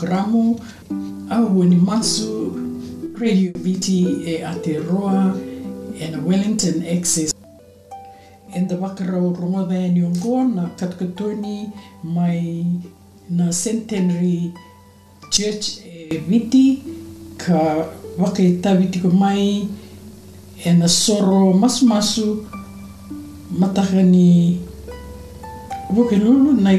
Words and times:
Programo 0.00 0.56
au 1.30 1.64
ni 1.64 1.76
masu 1.76 2.56
radio 3.20 3.52
VT 3.52 3.88
e 4.26 4.42
Aotearoa 4.44 5.36
e 6.00 6.08
Wellington 6.26 6.82
Access. 6.96 7.34
En 8.54 8.66
da 8.68 8.76
wakarau 8.76 9.34
ronga 9.34 9.64
vea 9.64 9.88
ni 9.88 10.00
na 10.54 10.70
katukatoni 10.76 11.68
mai 12.02 12.64
na 13.30 13.50
Centenary 13.52 14.52
Church 15.30 15.78
e 15.84 16.18
Viti 16.28 16.82
ka 17.36 17.86
waka 18.18 18.42
i 18.42 18.56
tawiti 18.56 19.00
ko 19.00 19.08
mai 19.08 19.68
e 20.64 20.72
na 20.72 20.88
soro 20.88 21.52
masu 21.52 21.86
masu 21.86 22.46
ni 24.02 24.60
woke 25.96 26.16
lulu 26.16 26.52
nai 26.52 26.78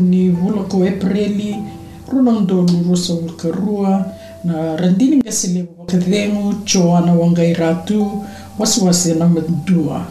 ni 0.00 0.30
vula 0.30 0.62
ko 0.64 0.82
Aprili 0.82 1.75
ronondolu 2.12 2.84
rosa 2.90 3.12
wulkarua 3.12 4.06
na 4.44 4.76
randini 4.76 5.16
ngasile 5.16 5.64
wakadhengu 5.78 6.54
choana 6.64 7.12
wangairatu 7.14 8.24
wasiwasi 8.58 9.14
na 9.14 9.28
madua 9.28 10.04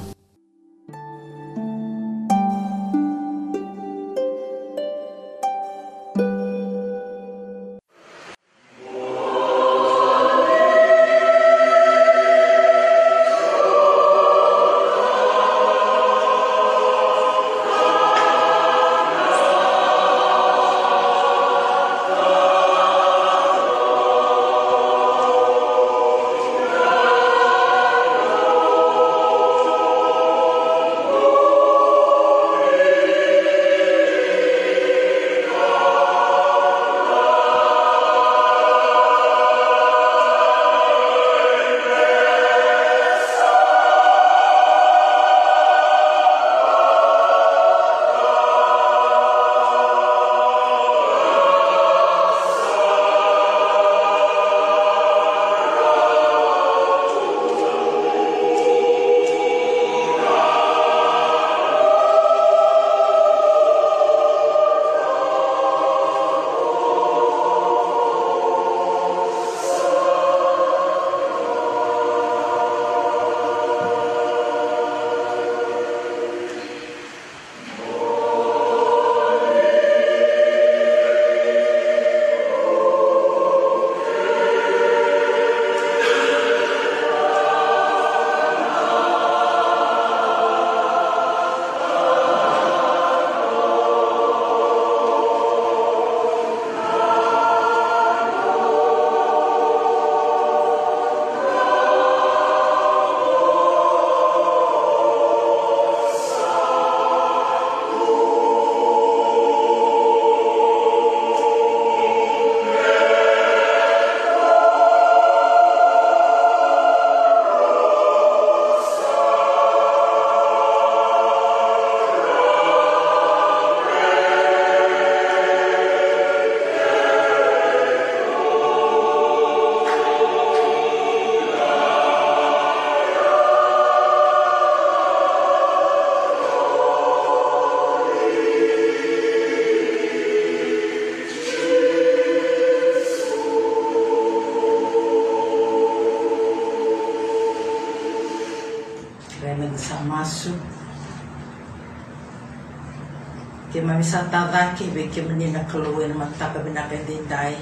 Ke 153.86 153.92
mamisa 153.94 154.25
tadaki 154.34 154.90
be 154.98 155.06
ke 155.13 155.22
kaluwe 155.69 156.10
na 156.10 156.16
mataka 156.25 156.57
bina 156.66 156.90
ke 156.90 157.06
dindai. 157.06 157.54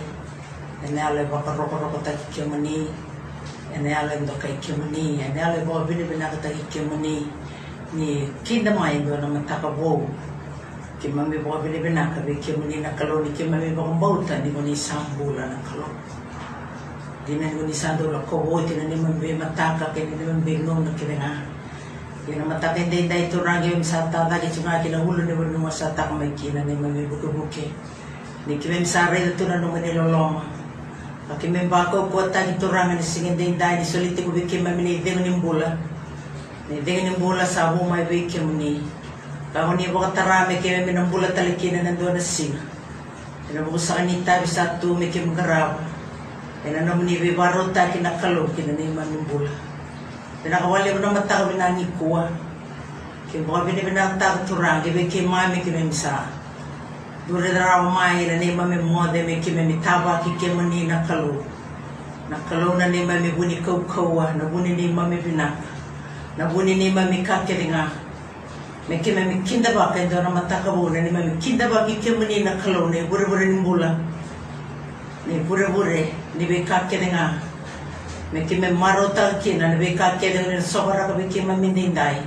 Ene 0.88 1.02
ale 1.04 1.28
waka 1.28 1.52
roko 1.52 1.76
roko 1.76 2.00
taki 2.00 2.40
ke 2.40 2.48
mani. 2.48 2.88
Ene 3.76 3.92
ale 3.92 4.24
ndo 4.24 4.32
kai 4.40 4.56
ke 4.64 4.72
mani. 4.72 5.20
Ene 5.20 5.36
ale 5.44 5.66
bo 5.66 5.84
bini 5.84 6.08
bina 6.08 6.32
ka 6.32 6.40
taki 6.40 6.64
ke 6.72 6.80
mani. 6.88 7.28
Ni 7.92 8.32
kinda 8.46 8.72
mai 8.72 9.04
ndo 9.04 9.20
na 9.20 9.28
mataka 9.28 9.68
bo. 9.76 10.00
Ke 11.02 11.12
mami 11.12 11.44
bo 11.44 11.60
bini 11.60 11.84
bina 11.84 12.08
ka 12.16 12.22
be 12.22 12.40
ke 12.40 12.56
mani 12.56 12.80
na 12.80 12.96
kalu 12.96 13.28
ni 13.28 13.36
ke 13.36 13.44
mami 13.44 13.76
bo 13.76 13.84
mbauta 13.84 14.40
ni 14.40 14.50
mani 14.50 14.72
sambula 14.72 15.44
na 15.52 15.60
kalu. 15.68 15.84
Dina 17.28 17.52
ni 17.52 17.56
mani 17.60 17.74
sandula 17.74 18.24
ko 18.24 18.38
bo 18.48 18.64
tina 18.64 18.88
ni 18.88 18.96
mami 18.96 19.36
mataka 19.36 19.92
ke 19.92 20.08
ni 20.08 20.24
mami 20.24 20.56
ngong 20.64 20.88
na 20.88 20.92
kirenga. 20.96 21.32
Kina 21.36 21.53
matakin 22.24 22.88
din 22.88 23.12
dahil 23.12 23.28
ito 23.28 23.44
rangi 23.44 23.76
yung 23.76 23.84
sa 23.84 24.08
tata 24.08 24.40
di 24.40 24.48
chunga 24.48 24.80
kina 24.80 25.04
hulo 25.04 25.28
ni 25.28 25.36
wala 25.36 25.68
sa 25.68 25.92
tak 25.92 26.08
may 26.16 26.32
kina 26.40 26.64
ni 26.64 26.72
mami 26.72 27.04
buke 27.04 27.28
buke. 27.28 27.68
Ni 28.48 28.56
kimem 28.56 28.88
sare 28.88 29.36
ito 29.36 29.44
na 29.44 29.60
nung 29.60 29.76
nilolong. 29.76 30.40
Pakimem 31.28 31.68
bako 31.68 32.08
po 32.08 32.24
ta 32.32 32.48
ito 32.48 32.72
rangi 32.72 32.96
ni 32.96 33.04
singin 33.04 33.36
din 33.36 33.60
dahil 33.60 33.84
ni 33.84 33.88
soliti 33.88 34.24
ko 34.24 34.32
bikim 34.32 34.64
mami 34.64 34.88
ni 34.88 35.04
dengan 35.04 35.36
yung 35.36 35.44
bula. 35.44 35.76
Ni 36.72 36.80
dengan 36.80 37.12
yung 37.12 37.20
bula 37.20 37.44
sa 37.44 37.76
humay 37.76 38.08
bikim 38.08 38.56
ni. 38.56 38.80
Kako 39.52 39.76
ni 39.76 39.92
baka 39.92 40.24
tarami 40.24 40.64
kaya 40.64 40.88
may 40.88 40.96
nang 40.96 41.12
bula 41.12 41.28
talikina 41.28 41.84
nandoon 41.84 42.16
na 42.16 42.24
sing. 42.24 42.56
Kina 43.52 43.68
mo 43.68 43.76
sa 43.76 44.00
kanita 44.00 44.40
bisa 44.40 44.80
tu 44.80 44.96
may 44.96 45.12
kim 45.12 45.36
garab. 45.36 45.76
Kina 46.64 46.88
naman 46.88 47.04
ni 47.04 47.20
bibaro 47.20 47.68
ta 47.76 47.92
kinakalo 47.92 48.48
kina 48.56 48.80
ni 48.80 48.88
mami 48.88 49.20
bula. 49.28 49.73
Pinakawali 50.44 50.92
mo 50.92 51.00
na 51.00 51.16
mata 51.16 51.40
ko 51.40 51.56
binangi 51.56 51.88
kuwa. 51.96 52.28
Kaya 53.32 53.48
buka 53.48 53.64
binibinang 53.64 54.20
ta 54.20 54.44
turang, 54.44 54.84
kibi 54.84 55.08
kay 55.08 55.24
mami 55.24 55.64
kami 55.64 55.88
sa. 55.88 56.28
Dure 57.24 57.48
rau 57.56 57.88
mai 57.88 58.28
na 58.28 58.36
ne 58.36 58.52
mame 58.52 58.76
mo 58.84 59.08
de 59.08 59.24
me 59.24 59.40
ki 59.40 59.56
me 59.56 59.64
mi 59.64 59.80
tawa 59.80 60.20
ki 60.20 60.36
ke 60.36 60.52
mani 60.52 60.84
na 60.84 61.00
ne 62.92 63.00
mame 63.08 63.32
buni 63.32 63.64
kau 63.64 63.80
kaua, 63.88 64.36
na 64.36 64.44
buni 64.52 64.76
ne 64.76 64.92
mame 64.92 65.16
bina. 65.24 65.56
Na 66.38 66.46
buni 66.52 66.76
ne 66.76 66.92
mame 66.92 67.24
kakeringa. 67.24 67.88
Me 68.90 69.00
ke 69.00 69.16
me 69.16 69.40
kinda 69.48 69.72
ba 69.72 69.96
ndo 69.96 70.22
na 70.22 70.30
mataka 70.30 70.76
bu 70.76 70.92
na 70.92 71.00
ne 71.00 71.10
mame 71.10 71.40
kinda 71.40 71.72
ba 71.72 71.88
ki 71.88 72.04
ke 72.04 72.20
mani 72.20 72.44
na 72.44 72.60
kalu 72.60 72.92
ne 72.92 73.08
bure 73.08 73.26
bure 73.32 73.48
ni 73.48 73.64
bula. 73.64 73.96
Ne 75.26 75.40
bure 75.48 75.72
bure 75.72 76.12
ni 76.36 76.46
be 76.46 76.66
kakeringa. 76.68 77.53
Me 78.34 78.42
ke 78.50 78.58
me 78.60 78.70
marota 78.74 79.40
ki 79.42 79.58
na 79.58 79.68
ne 79.72 79.78
be 79.78 79.96
kakeringa 79.96 80.58
ne 80.58 80.62
sobara 80.74 81.08
ka 81.08 81.14
be 81.14 81.30
ke 81.30 81.46
mame 81.46 81.70
ndai. 81.70 82.18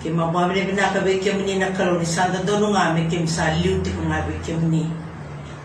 ke 0.00 0.08
mabawile 0.08 0.64
bina 0.64 0.88
ka 0.96 1.04
be 1.04 1.20
ke 1.20 1.28
mini 1.36 1.60
na 1.60 1.68
kalo 1.76 2.00
ni 2.00 2.08
sanda 2.08 2.40
donu 2.40 2.72
nga 2.72 2.96
me 2.96 3.04
ke 3.04 3.20
msa 3.20 3.52
liu 3.60 3.84
te 3.84 3.92
ko 3.92 4.00
nga 4.08 4.24
be 4.24 4.32
ke 4.40 4.56
mini 4.56 4.88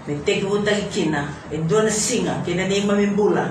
me 0.03 0.19
te 0.27 0.43
ke 0.43 0.45
buta 0.51 0.75
ki 0.75 0.85
kina 0.91 1.23
e 1.47 1.57
dona 1.63 1.87
singa 1.87 2.43
ke 2.43 2.51
na 2.51 2.67
ni 2.67 2.83
bula 3.15 3.47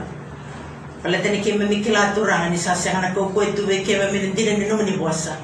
pala 1.00 1.16
tani 1.24 1.40
ke 1.40 1.56
mami 1.56 1.80
kila 1.80 2.12
turanga 2.12 2.52
ni 2.52 2.60
sasa 2.60 3.00
nga 3.00 3.16
ko 3.16 3.32
ko 3.32 3.40
tu 3.56 3.64
be 3.64 3.80
ke 3.80 3.96
mami 3.96 4.28
ni 4.28 4.94
bosa 5.00 5.40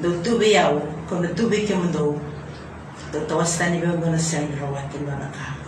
do 0.00 0.16
tu 0.24 0.40
be 0.40 0.56
yau 0.56 0.80
ko 1.04 1.20
na 1.20 1.28
tu 1.36 1.44
be 1.52 1.60
ke 1.68 1.76
mundo 1.76 2.16
do 3.12 3.18
to 3.28 3.36
wasta 3.36 3.68
ni 3.68 3.84
be 3.84 3.88
ngona 3.92 4.16
sen 4.16 4.48
rawati 4.56 5.59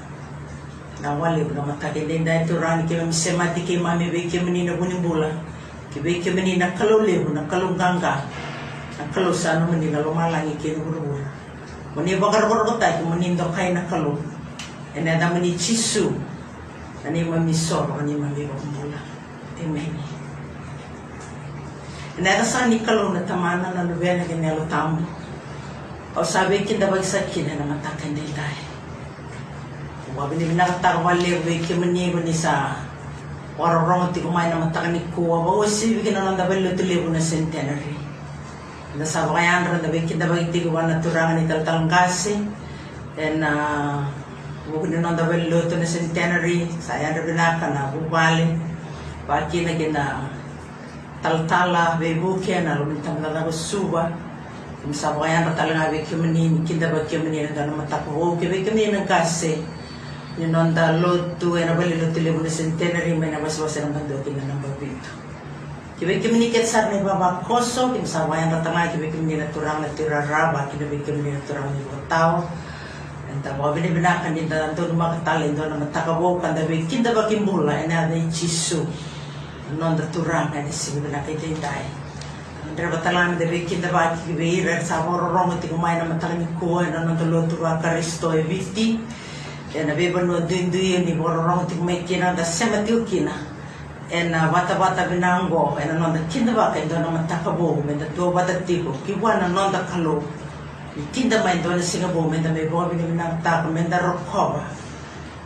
na 1.02 1.10
na 1.10 1.18
wale 1.18 1.42
na 1.50 1.66
mata 1.66 1.90
ke 1.90 2.06
den 2.06 2.22
dai 2.22 2.46
turanga 2.46 2.86
ke 2.86 2.94
mami 2.94 3.12
semati 3.12 3.66
ke 3.66 3.82
mami 3.82 4.08
be 4.14 4.30
ke 4.30 4.38
mini 4.38 4.62
na 4.62 4.78
buni 4.78 5.02
bula. 5.02 5.28
Ke 5.90 5.98
be 6.00 6.22
ke 6.22 6.30
mini 6.30 6.56
na 6.56 6.70
kalo 6.78 7.02
lebu 7.02 7.34
na 7.34 7.42
kalo 7.50 7.74
ganga 7.74 8.22
kalau 9.10 9.34
sana 9.34 9.66
meni 9.66 9.90
kalau 9.90 10.14
malangi 10.14 10.54
kini 10.62 10.78
buru 10.78 11.18
meni 11.98 12.20
bakar 12.22 12.46
kota 12.46 12.86
itu 12.94 13.04
meni 13.08 13.34
ndo 13.34 13.50
kai 13.50 13.74
na 13.74 13.82
kalau 13.90 14.14
ene 14.94 15.08
ada 15.18 15.32
meni 15.34 15.58
cisu 15.58 16.12
ani 17.02 17.26
mami 17.26 17.50
sor 17.50 17.88
ani 17.98 18.14
mami 18.14 18.46
bambula 18.46 19.00
temeni 19.58 20.00
ene 22.20 22.28
ada 22.28 22.44
sani 22.44 22.78
kalau 22.86 23.10
na 23.10 23.24
tamana 23.26 23.74
na 23.74 23.88
lubena 23.88 24.22
kene 24.28 24.54
lo 24.54 24.64
tamu 24.70 25.02
o 26.14 26.20
sabe 26.22 26.62
kinda 26.62 26.92
bagi 26.92 27.08
sakina 27.08 27.58
na 27.58 27.74
matakan 27.74 28.14
dai 28.14 28.71
dai 30.12 30.18
wa 30.18 30.28
bini 30.28 30.44
bina 30.44 30.68
kata 30.68 31.00
wale 31.00 31.40
be 31.40 31.56
ke 31.64 31.72
meni 31.72 32.12
bani 32.12 32.32
sa 32.32 32.76
orang-orang 33.56 34.12
ti 34.12 34.20
kumai 34.20 34.52
na 34.52 34.60
matakan 34.60 35.00
ko 35.16 35.24
wa 35.24 35.38
ba 35.40 35.52
wasi 35.64 35.96
bigina 35.96 36.20
na 36.20 36.36
dabel 36.36 36.60
lo 36.60 36.70
tule 36.76 37.00
na 37.08 37.20
centenary 37.20 37.96
na 38.92 39.04
sa 39.08 39.24
bakayan 39.24 39.72
rin 39.72 39.80
na 39.80 39.88
bikin 39.88 40.20
na 40.20 40.28
bagiti 40.28 40.68
ko 40.68 40.76
na 40.76 41.00
turangan 41.00 41.40
ni 41.40 41.48
taltalang 41.48 41.88
kasi. 41.88 42.36
And 43.16 43.40
uh, 43.40 44.04
bukod 44.68 44.92
na 44.92 45.00
nang 45.00 45.16
dawel 45.16 45.48
luto 45.48 45.80
na 45.80 45.88
centenary 45.88 46.68
sa 46.76 47.00
ayan 47.00 47.16
rin 47.24 47.36
ka 47.36 47.72
na 47.72 47.88
bubali 47.92 48.52
baki 49.24 49.64
na 49.64 49.72
gina 49.80 50.28
taltala 51.24 51.96
bebuke 51.96 52.52
na 52.60 52.76
lumitang 52.76 53.20
na 53.24 53.32
na 53.32 53.48
suba 53.48 54.12
kung 54.84 54.92
sa 54.92 55.16
bakayan 55.16 55.48
rin 55.48 55.56
talaga 55.56 55.88
bikin 55.92 56.18
manin 56.20 56.52
kinda 56.68 56.92
bagkin 56.92 57.24
manin 57.24 57.48
na 57.56 57.64
na 57.64 57.88
na 60.38 61.74
bali 61.76 61.94
luto 62.00 62.20
libo 62.20 62.40
na 62.40 62.48
centenary 62.48 63.12
may 63.12 63.28
nabasbasa 63.28 63.84
ng 63.84 63.92
bandokin 63.92 64.32
na 64.40 64.48
ng 64.48 64.62
babito 64.64 65.12
Kibe 66.02 66.18
kimi 66.18 66.34
ni 66.40 66.48
ket 66.50 66.66
sar 66.66 66.90
ni 66.90 66.98
baba 66.98 67.44
koso 67.46 67.94
kim 67.94 68.02
sa 68.02 68.26
wayan 68.26 68.50
ratanga 68.50 68.90
kibe 68.90 69.06
kimi 69.12 69.36
ni 69.36 69.36
naturang 69.38 69.78
na 69.84 69.88
tiraraba 69.94 70.66
kibe 70.66 70.98
kimi 71.04 71.30
ni 71.30 71.30
naturang 71.30 71.70
ni 71.70 71.84
tao 72.10 72.42
enta 73.30 73.54
mo 73.54 73.70
bini 73.70 73.94
bina 73.94 74.18
kan 74.18 74.34
ni 74.34 74.50
dan 74.50 74.74
to 74.74 74.90
ma 74.98 75.14
katale 75.14 75.54
ndo 75.54 75.62
na 75.68 75.78
matakabo 75.78 76.42
kan 76.42 76.58
da 76.58 76.66
be 76.66 76.82
kinda 76.90 77.14
ba 77.14 77.30
kimbula 77.30 77.86
ena 77.86 78.10
da 78.10 78.18
chisu 78.34 78.82
non 79.78 79.94
turang 80.10 80.50
na 80.50 80.66
ni 80.66 80.74
sibi 80.74 81.06
na 81.06 81.22
kay 81.22 81.38
dai 81.38 81.86
Andra 82.66 82.90
batalan 82.90 83.38
de 83.38 83.46
be 83.46 83.62
kinda 83.62 83.86
ba 83.94 84.18
kibe 84.18 84.42
ira 84.42 84.82
sa 84.82 85.06
moro 85.06 85.30
rong 85.30 85.54
ti 85.62 85.70
kumay 85.70 86.02
na 86.02 86.10
matalan 86.10 86.42
ko 86.58 86.82
na 86.82 87.06
non 87.06 87.14
to 87.14 87.30
tura 87.46 87.78
karisto 87.78 88.34
e 88.34 88.42
viti 88.42 88.98
ena 89.74 89.94
be 89.94 90.12
bano 90.12 90.40
dindu 90.44 90.78
ni 90.78 91.14
moro 91.14 91.42
rong 91.42 91.66
ti 91.66 91.74
kumay 91.76 92.04
kina 92.04 92.34
da 92.36 92.44
sema 92.44 92.84
ti 92.84 92.92
kina. 93.04 93.32
En 94.10 94.32
wata 94.32 94.76
wata 94.78 95.08
binango 95.08 95.76
en 95.80 95.96
nonda 95.98 96.20
kinda 96.28 96.52
ba 96.52 96.72
kai 96.74 96.86
dona 96.88 97.08
mataka 97.08 97.50
bo 97.56 97.80
men 97.80 97.98
da 97.98 98.04
do 98.14 98.30
wata 98.30 98.60
tipo 98.66 98.92
ki 99.06 99.14
wana 99.16 99.48
nonda 99.48 99.80
kalo. 99.88 100.22
Ni 100.96 101.02
kinda 101.12 101.42
mai 101.42 101.62
dona 101.62 101.80
singa 101.80 102.08
bo 102.12 102.28
men 102.28 102.42
da 102.42 102.50
me 102.52 102.68
bo 102.68 102.84
bi 102.88 102.96
binang 102.96 103.42
ta 103.42 103.64
men 103.64 103.88
da 103.88 103.98
rokhoba 103.98 104.60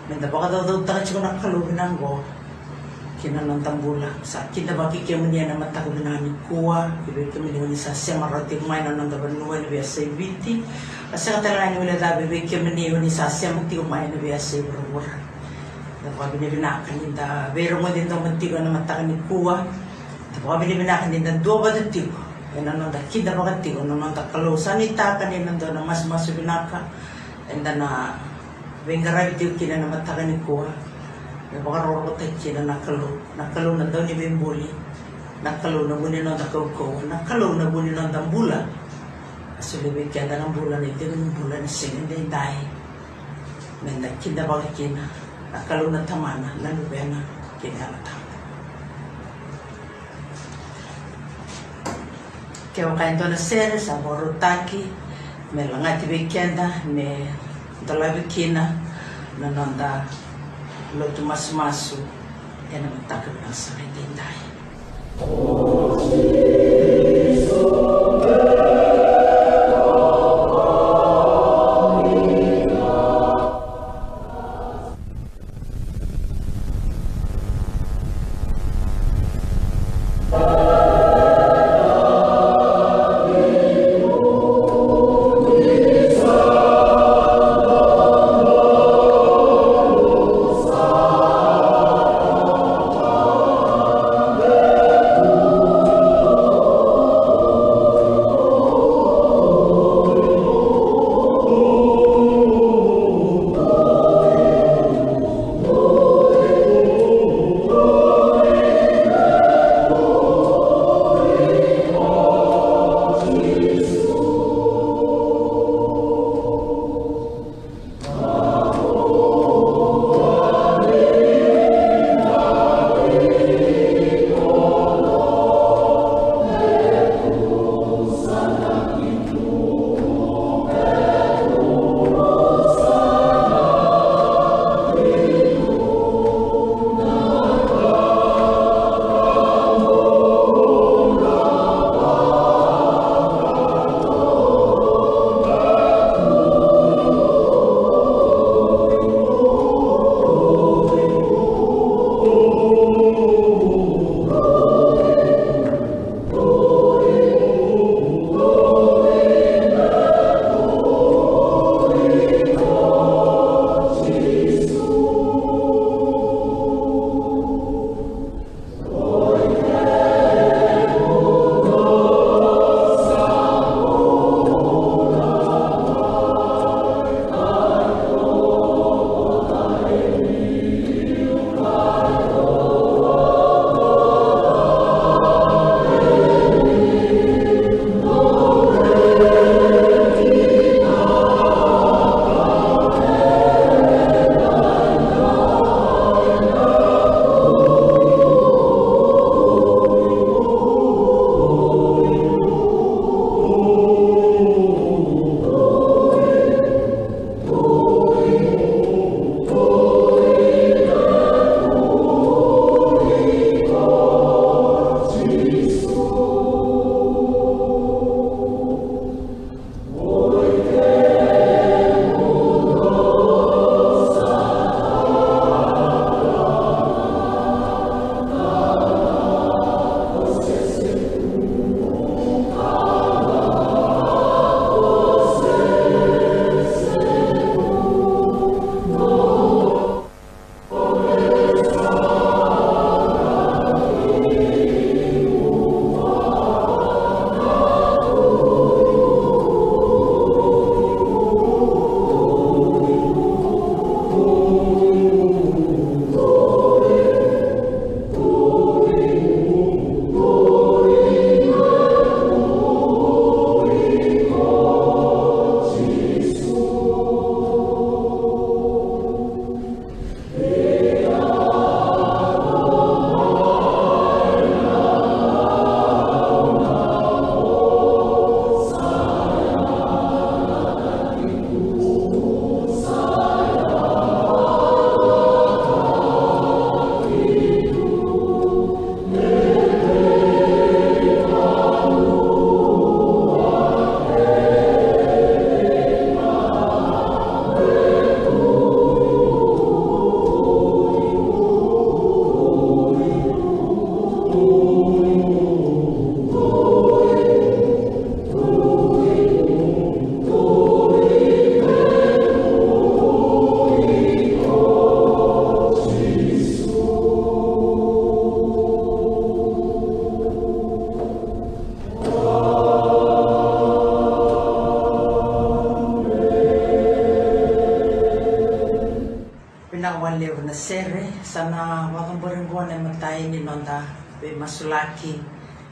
men 0.08 0.18
da 0.20 0.26
baka 0.26 0.48
do 0.50 0.66
do 0.66 0.84
ta 0.84 0.98
chi 1.04 1.14
na 1.14 1.38
kalo 1.38 1.62
binango 1.62 2.18
kina 3.20 3.40
nonda 3.42 3.70
bula 3.80 4.08
sa 4.22 4.44
kinda 4.52 4.76
ba 4.76 4.88
ki 4.92 5.04
kemu 5.06 5.32
ni 5.32 5.40
na 5.44 5.56
mataka 5.56 5.88
binani 5.90 6.30
kuwa 6.48 6.88
ki 7.04 7.10
be 7.16 7.22
kemu 7.32 7.68
ni 7.68 7.76
sa 7.76 7.92
sema 7.94 8.28
roti 8.28 8.60
mai 8.68 8.84
na 8.84 8.92
nonda 8.92 9.16
ba 9.16 9.28
nuwa 9.28 9.58
ni 9.60 9.66
biasa 9.72 10.04
biti 10.16 10.60
asa 11.12 11.40
kata 11.40 11.72
ni 11.72 11.80
wala 11.80 11.96
da 11.96 12.20
be 12.20 12.40
kemu 12.44 12.76
ni 12.76 12.92
ni 12.92 13.10
sa 13.10 13.28
sema 13.28 13.64
ti 13.68 13.76
mai 13.80 14.08
ni 14.12 14.20
biasa 14.20 14.60
bro 14.64 15.00
Tapos 16.06 16.30
binibinakan 16.38 17.02
din 17.02 17.10
da, 17.18 17.50
pero 17.50 17.82
mo 17.82 17.90
din 17.90 18.06
da 18.06 18.14
mantigo 18.14 18.62
na 18.62 18.70
matakan 18.70 19.10
ni 19.10 19.18
kuwa. 19.26 19.66
Tapos 20.30 20.54
binibinakan 20.62 21.10
din 21.10 21.26
da 21.26 21.34
dua 21.42 21.66
ba 21.66 21.74
tigo. 21.90 22.14
Yan 22.54 22.70
ano 22.70 22.94
da 22.94 23.02
kida 23.10 23.34
ba 23.34 23.50
tigo, 23.58 23.82
no 23.82 23.98
da 24.14 24.22
kalusan 24.30 24.78
ni 24.78 24.94
takan 24.94 25.34
ni 25.34 25.42
nando 25.42 25.66
na 25.74 25.82
mas 25.82 26.06
mas 26.06 26.30
binaka. 26.30 26.86
And 27.50 27.66
then 27.66 27.82
na. 27.82 28.14
Wengaray 28.86 29.34
tigo 29.34 29.58
kina 29.58 29.82
na 29.82 29.90
matakan 29.90 30.30
ni 30.30 30.38
kuwa. 30.46 30.70
Baka 31.52 31.78
roro 31.86 32.10
tayo 32.18 32.32
kina 32.42 32.62
nakalo. 32.66 33.20
Nakalo 33.38 33.78
na 33.78 33.86
daw 33.90 34.02
ni 34.02 34.14
Bimbuli. 34.18 34.70
Nakalo 35.44 35.86
na 35.86 35.94
bunin 35.94 36.26
ng 36.26 36.38
dakawko. 36.38 37.06
Nakalo 37.06 37.54
na 37.54 37.70
bunin 37.70 37.94
ng 37.94 38.10
dambula. 38.10 38.66
Sulibig 39.62 40.12
kaya 40.12 40.36
ng 40.36 40.52
bulan 40.52 40.84
ito, 40.84 41.08
yung 41.08 41.32
bulan 41.32 41.64
singin 41.64 42.04
din 42.10 42.28
tayo. 42.28 42.60
Menda 43.80 44.08
kinda 44.20 44.44
ba 44.44 44.60
kina 44.76 45.04
akaluna 45.56 46.02
tamana 46.04 46.50
nalubena 46.60 47.20
kinala 47.62 47.98
tama 48.04 48.34
ke 52.74 52.84
wakaendo 52.84 53.24
na 53.30 53.38
sere 53.38 53.78
sa 53.80 53.96
borotaki 54.04 54.84
me 55.56 55.64
langati 55.70 56.04
bekenda 56.10 56.82
me 56.84 57.30
dalabi 57.88 58.20
kina 58.28 58.74
na 59.40 59.48
lotu 60.98 61.22
masu 61.22 61.96
ena 62.74 62.88
mataka 62.90 63.30
na 63.42 63.52
sa 63.52 63.74
tindai 63.74 64.38
Oh, 65.18 66.55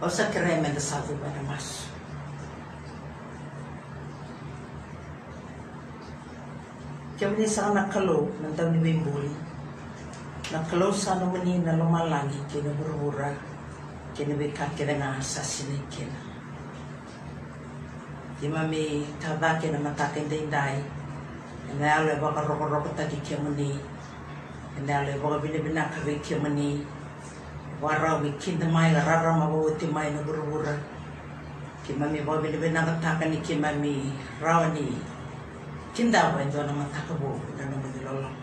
o 0.05 0.09
sa 0.13 0.29
kereme 0.29 0.69
da 0.69 0.81
sabu 0.81 1.17
ba 1.17 1.33
mas. 1.49 1.89
Kami 7.17 7.41
ni 7.41 7.49
sana 7.49 7.89
kalau 7.89 8.29
nantau 8.45 8.69
ni 8.69 8.85
bimbuli 8.85 9.33
na 10.53 10.61
kalau 10.69 10.93
sana 10.93 11.25
mani 11.25 11.57
na 11.65 11.81
lumalangi 11.81 12.37
kina 12.53 12.69
berura 12.77 13.33
kina 14.13 14.37
beka 14.37 14.69
kina 14.77 14.93
nga 15.01 15.17
asasini 15.17 15.81
kina 15.89 16.21
di 18.37 18.53
mami 18.53 19.09
tada 19.17 19.57
kina 19.57 19.81
matakin 19.81 20.29
dindai 20.29 20.85
na 21.81 22.05
ale 22.05 22.21
baka 22.21 22.45
roko 22.45 22.69
roko 22.69 22.93
tadi 22.93 23.17
kia 23.25 23.41
mani 23.41 23.73
na 24.85 25.01
ale 25.01 25.17
baka 25.17 25.41
bina 25.41 25.65
bina 25.65 25.89
kawe 25.89 26.13
kia 26.21 26.37
wara 27.83 28.21
wi 28.23 28.31
kinda 28.39 28.67
mai 28.67 28.93
la 28.93 29.03
rara 29.03 29.33
ma 29.35 29.47
wo 29.49 29.71
ti 29.79 29.87
mai 29.87 30.11
na 30.15 30.21
berura 30.23 30.75
ki 31.85 31.93
mami 31.99 32.21
baka 32.27 32.43
bina 32.43 32.59
bina 32.59 32.81
katakan 32.87 33.31
ni 33.31 33.39
ki 33.41 33.57
mami 33.63 34.13
rawani 34.43 34.99
kinda 35.95 36.35
wa 36.35 36.43
ndo 36.45 36.61
na 36.67 36.73
matakabu 36.73 37.39
na 37.59 37.65
na 37.71 37.77
mani 37.77 38.01
lolong 38.05 38.39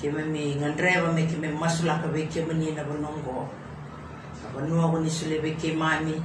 ke 0.00 0.08
me 0.08 0.22
me 0.24 0.56
ngandreva 0.60 1.12
me 1.12 1.28
ke 1.28 1.36
me 1.36 1.48
masula 1.52 2.00
ka 2.00 2.08
be 2.08 2.24
ke 2.28 2.40
mani 2.46 2.72
na 2.72 2.84
bonongo 2.88 3.48
apa 4.46 4.64
nua 4.64 4.88
ko 4.92 4.98
ni 5.00 5.10
sule 5.10 5.42
be 5.44 5.52
ke 5.60 5.76
mami 5.76 6.16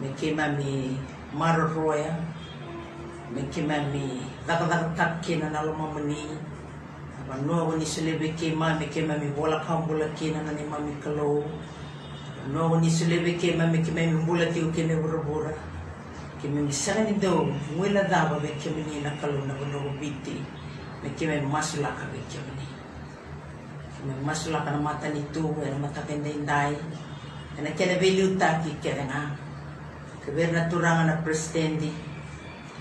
me 0.00 0.08
ke 0.18 0.34
mami 0.34 0.98
maro 1.34 1.68
roya. 1.68 2.14
Me 3.28 3.44
ke 3.52 3.60
mami 3.60 4.24
daka 4.48 4.64
daka 4.64 4.88
tak 4.96 5.12
ke 5.20 5.36
na 5.36 5.52
nalo 5.52 5.76
mamani 5.76 6.32
apa 7.28 7.44
nua 7.44 7.68
ko 7.68 7.76
ni 7.76 7.84
sule 7.84 8.16
be 8.16 8.32
ke 8.32 8.56
mami 8.56 8.88
ke 8.88 9.04
mami 9.04 9.28
bola 9.36 9.60
kambula 9.60 10.08
ke 10.16 10.32
na 10.32 10.48
ni 10.48 10.64
mami 10.64 10.96
kalo 10.96 11.44
nua 12.48 12.72
ko 12.72 12.80
ni 12.80 12.88
sule 12.88 13.20
be 13.20 13.36
ke 13.36 13.52
mami 13.52 13.84
ke 13.84 13.92
mami 13.92 14.16
bula 14.24 14.48
ti 14.48 14.64
ke 14.72 14.88
me 14.88 14.96
bura 14.96 15.20
bura 15.20 15.52
ke 16.40 16.48
me 16.48 16.64
ni 16.64 16.72
do 17.20 17.52
mwela 17.76 18.08
daba 18.08 18.40
be 18.40 18.48
ke 18.56 18.72
mani 18.72 19.04
na 19.04 19.12
kalo 19.20 19.44
na 19.44 19.52
bonongo 19.60 19.92
biti 20.00 20.40
me 21.04 21.12
ke 21.12 21.28
me 21.28 21.44
masula 21.44 21.92
ka 21.92 22.08
be 22.08 22.16
ke 22.32 22.40
me 22.48 22.64
masula 24.24 24.64
ka 24.64 24.72
na 24.72 24.80
mata 24.80 25.12
ni 25.12 25.20
tu 25.28 25.52
e 25.60 25.68
na 25.68 25.76
mata 25.84 26.00
kende 26.08 26.32
indai 26.32 26.72
e 26.72 27.60
na 27.60 27.76
kene 27.76 28.00
be 28.00 28.08
liuta 28.08 28.64
ki 28.64 28.80
ke 28.80 28.96
nga. 29.04 29.36
Ke 30.24 30.32
ver 30.32 30.48
na 30.48 30.64
turanga 30.72 31.04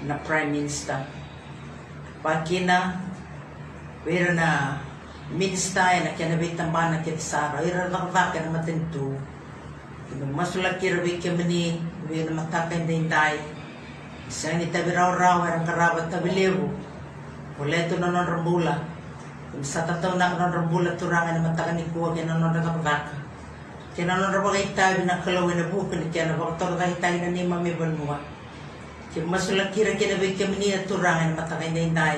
na 0.08 0.16
prime 0.24 0.52
minister. 0.56 1.04
Pa 2.24 2.48
kina 4.08 4.32
ver 4.32 4.34
na 4.34 4.80
minister 5.36 5.84
e 5.84 6.00
na 6.04 6.12
kene 6.16 6.40
be 6.40 6.56
tambana 6.56 7.04
ke 7.04 7.20
sara 7.20 7.60
ira 7.60 7.92
na 7.92 8.08
ka 8.08 8.32
ke 8.32 8.40
na 8.40 8.56
matentu 8.56 9.20
me 10.16 10.26
masula 10.32 10.80
ki 10.80 10.90
ra 10.90 11.04
be 11.04 11.20
ke 11.20 11.28
mani 11.36 11.82
be 12.08 12.24
na 12.24 12.32
mata 12.32 12.72
kende 12.72 12.96
indai 12.96 13.36
sa 14.30 14.56
ni 14.56 14.72
tabirau-rau 14.72 15.44
e 15.44 15.50
na 15.52 15.66
karabat 15.68 16.08
tabilewu 16.08 16.72
Wala 17.58 17.74
ito 17.74 17.98
na 17.98 18.14
non 18.14 18.22
rambula. 18.22 18.86
Kung 19.50 19.66
sa 19.66 19.82
tataw 19.82 20.14
na 20.14 20.38
non 20.38 20.54
rambula 20.54 20.94
turangan 20.94 21.42
na 21.42 21.50
matakan 21.50 21.74
ni 21.74 21.90
kuwa 21.90 22.14
kaya 22.14 22.30
non 22.30 22.54
nakapagaka. 22.54 23.18
Kaya 23.98 24.14
non 24.14 24.30
rambula 24.30 24.62
kay 24.62 24.78
tayo 24.78 25.02
na 25.10 25.18
kalawin 25.26 25.58
na 25.58 25.66
bukan 25.66 26.06
kaya 26.14 26.30
na 26.30 26.38
baktor 26.38 26.78
kay 26.78 26.94
tayo 27.02 27.18
na 27.18 27.34
ni 27.34 27.42
mami 27.42 27.74
banwa. 27.74 28.22
Kaya 29.10 29.26
masulang 29.26 29.74
kira 29.74 29.98
kaya 29.98 30.14
na 30.14 30.22
bigyan 30.22 30.54
kami 30.54 30.56
niya 30.62 30.86
turangan 30.86 31.34
na 31.34 31.38
matakan 31.42 31.74
na 31.74 31.82
inday. 31.82 32.18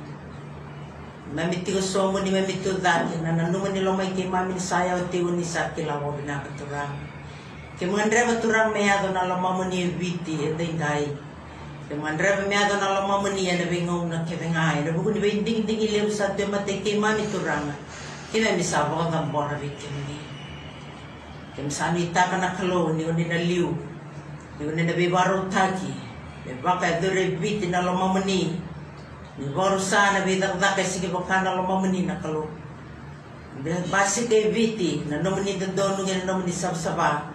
Mamiti 1.30 1.70
ko 1.70 1.78
somo 1.78 2.18
ni 2.18 2.34
mamiti 2.34 2.66
dati 2.82 3.22
na 3.22 3.38
nanuman 3.38 3.70
nila 3.70 3.94
may 3.94 4.10
kay 4.10 4.26
mami 4.26 4.58
ni 4.58 4.62
sayaw 4.66 5.06
tiwo 5.06 5.30
ni 5.30 5.46
sa 5.46 5.70
kilawo 5.70 6.18
binakaturang. 6.18 6.90
Kay 7.78 7.86
mga 7.86 8.10
dreva 8.10 8.42
turang 8.42 8.74
mayado 8.74 9.14
na 9.14 9.30
lamamo 9.30 9.70
ni 9.70 9.86
viti 9.94 10.50
at 10.50 10.58
day. 10.58 10.74
Kay 11.86 11.94
mga 11.94 12.18
dreva 12.18 12.42
mayado 12.50 12.74
na 12.82 13.06
lamamo 13.06 13.30
ni 13.30 13.46
na 13.54 13.70
bingong 13.70 14.10
na 14.10 14.26
kibingay. 14.26 14.82
Na 14.82 14.90
buko 14.90 15.14
ni 15.14 15.22
binding 15.22 15.62
ding 15.62 16.10
sa 16.10 16.34
tiyo 16.34 16.50
mati 16.50 16.82
kay 16.82 16.98
mami 16.98 17.22
turang. 17.30 17.70
Kay 18.34 18.42
mami 18.42 18.66
ka 18.66 18.82
ng 19.14 19.30
bora 19.30 19.54
viti 19.54 19.86
ni. 19.86 20.19
Kay 21.56 21.66
masano 21.66 21.98
ita 21.98 22.30
ka 22.30 22.36
na 22.38 22.54
kalo 22.54 22.94
ni 22.94 23.02
ni 23.02 23.24
naliw. 23.26 23.68
Ni 24.58 24.62
ni 24.76 24.82
nabibaro 24.86 25.50
taki. 25.50 25.90
May 26.46 26.56
baka 26.62 26.98
dure 27.02 27.36
viti 27.36 27.68
na 27.68 27.82
lamamo 27.84 28.22
ni. 28.24 28.54
Ni 29.38 29.46
baru 29.56 29.80
sana 29.80 30.24
bidak 30.24 30.60
dak 30.60 30.76
sige 30.84 31.08
bakana 31.08 31.56
lo 31.56 31.64
mamani 31.64 32.06
na 32.06 32.16
kalo. 32.20 32.48
Basi 33.90 34.30
kay 34.30 34.48
viti 34.54 35.04
na 35.10 35.20
nomani 35.20 35.58
dondo 35.60 36.00
nga 36.00 36.14
na 36.16 36.24
nomani 36.24 36.52
sab 36.52 36.72
saba. 36.72 37.28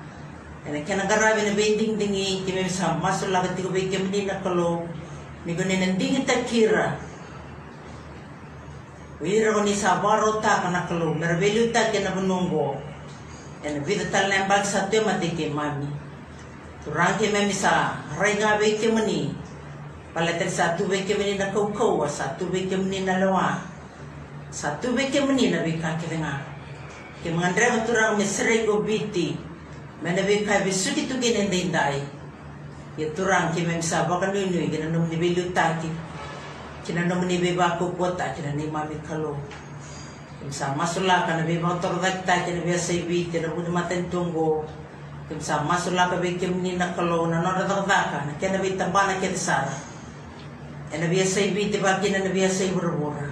Ena 0.66 0.82
kana 0.82 1.06
garabi 1.06 1.46
na 1.46 1.54
bending 1.54 1.94
dingi 2.00 2.42
kime 2.42 2.66
sa 2.66 2.98
masul 2.98 3.30
lagat 3.30 3.54
tigo 3.54 3.70
be 3.70 3.86
kemni 3.86 4.26
na 4.26 4.42
kalo. 4.42 4.88
Ni 5.46 5.54
gone 5.54 5.76
nan 5.78 6.00
dingi 6.02 6.26
takira. 6.26 6.98
Wira 9.22 9.54
ko 9.54 9.62
ni 9.62 9.78
sa 9.78 10.02
baro 10.02 10.42
ta 10.42 10.66
kana 10.66 10.90
kalo. 10.90 11.14
Merbelu 11.14 11.70
ta 11.70 11.94
kena 11.94 12.18
bununggo. 12.18 12.95
Ena 13.66 13.82
vida 13.82 14.06
tal 14.14 14.30
nembal 14.30 14.62
sa 14.62 14.86
te 14.86 15.02
ke 15.02 15.50
mami. 15.50 15.90
Turang 16.86 17.18
ke 17.18 17.34
mami 17.34 17.50
sa 17.50 17.98
raiga 18.14 18.62
be 18.62 18.78
kemni. 18.78 19.34
Palater 20.16 20.48
satu 20.48 20.88
beke 20.88 21.12
meni 21.20 21.36
na 21.36 21.52
kau 21.52 21.76
kau, 21.76 22.08
satu 22.08 22.48
beke 22.48 22.80
meni 22.80 23.04
na 23.04 23.20
lawa, 23.20 23.60
satu 24.48 24.96
beke 24.96 25.20
meni 25.28 25.52
na 25.52 25.60
bika 25.60 26.00
kirenga. 26.00 26.40
Ke 27.20 27.36
mangandre 27.36 27.76
baturang 27.76 28.16
mesre 28.16 28.64
go 28.64 28.80
biti, 28.80 29.36
mana 30.00 30.24
bika 30.24 30.64
bisuki 30.64 31.12
tu 31.12 31.20
gene 31.20 31.52
ndai. 31.52 32.00
Ya 32.96 33.12
turang 33.12 33.52
ke 33.52 33.68
mem 33.68 33.84
sabak 33.84 34.32
nu 34.32 34.40
nu 34.40 34.72
gene 34.72 34.88
nom 34.88 35.04
ni 35.12 35.20
belu 35.20 35.52
taki. 35.52 35.92
Kina 36.88 37.04
nom 37.04 37.28
ko 37.76 37.92
kota 38.00 38.32
kina 38.32 38.56
ni 38.56 38.72
mami 38.72 38.96
kalo. 39.04 39.36
Kimsa 40.46 40.78
masula 40.78 41.26
kana 41.26 41.42
beba 41.42 41.74
tor 41.82 41.98
dakta 41.98 42.46
kina 42.46 42.62
biasa 42.62 43.02
biti 43.10 43.42
na 43.42 43.50
budi 43.50 43.74
maten 43.74 44.06
tunggo. 44.14 44.62
Kimsa 45.26 45.66
masula 45.66 46.06
ka 46.06 46.22
beke 46.22 46.46
meni 46.46 46.78
na 46.78 46.94
kalo 46.94 47.26
na 47.26 47.42
no 47.42 47.50
dadak 47.58 47.90
daka 47.90 48.30
na 48.30 48.38
kina 48.38 48.62
bitambana 48.62 49.18
kina 49.18 49.34
sara. 49.34 49.74
E 50.94 51.02
na 51.02 51.10
biasa 51.10 51.50
ibi 51.50 51.74
te 51.74 51.82
bagi 51.82 52.14
na 52.14 52.22
biasa 52.30 52.62
i 52.62 52.78
bura-bura. 52.78 53.26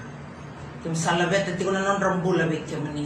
Kim 0.82 0.98
salabet 0.98 1.54
at 1.54 1.62
na 1.62 1.86
non 1.86 2.02
rambula 2.02 2.50
bit 2.50 2.66
ka 2.66 2.82
mani. 2.82 3.06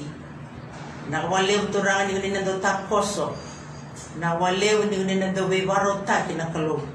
Nakawalew 1.12 1.68
turangan 1.68 2.08
yung 2.08 2.24
ninando 2.24 2.64
takoso. 2.64 3.36
Nakawalew 4.24 4.88
yung 4.88 5.04
ninando 5.04 5.52
bebaro 5.52 6.08
taki 6.08 6.40
na 6.40 6.48
kalong. 6.48 6.88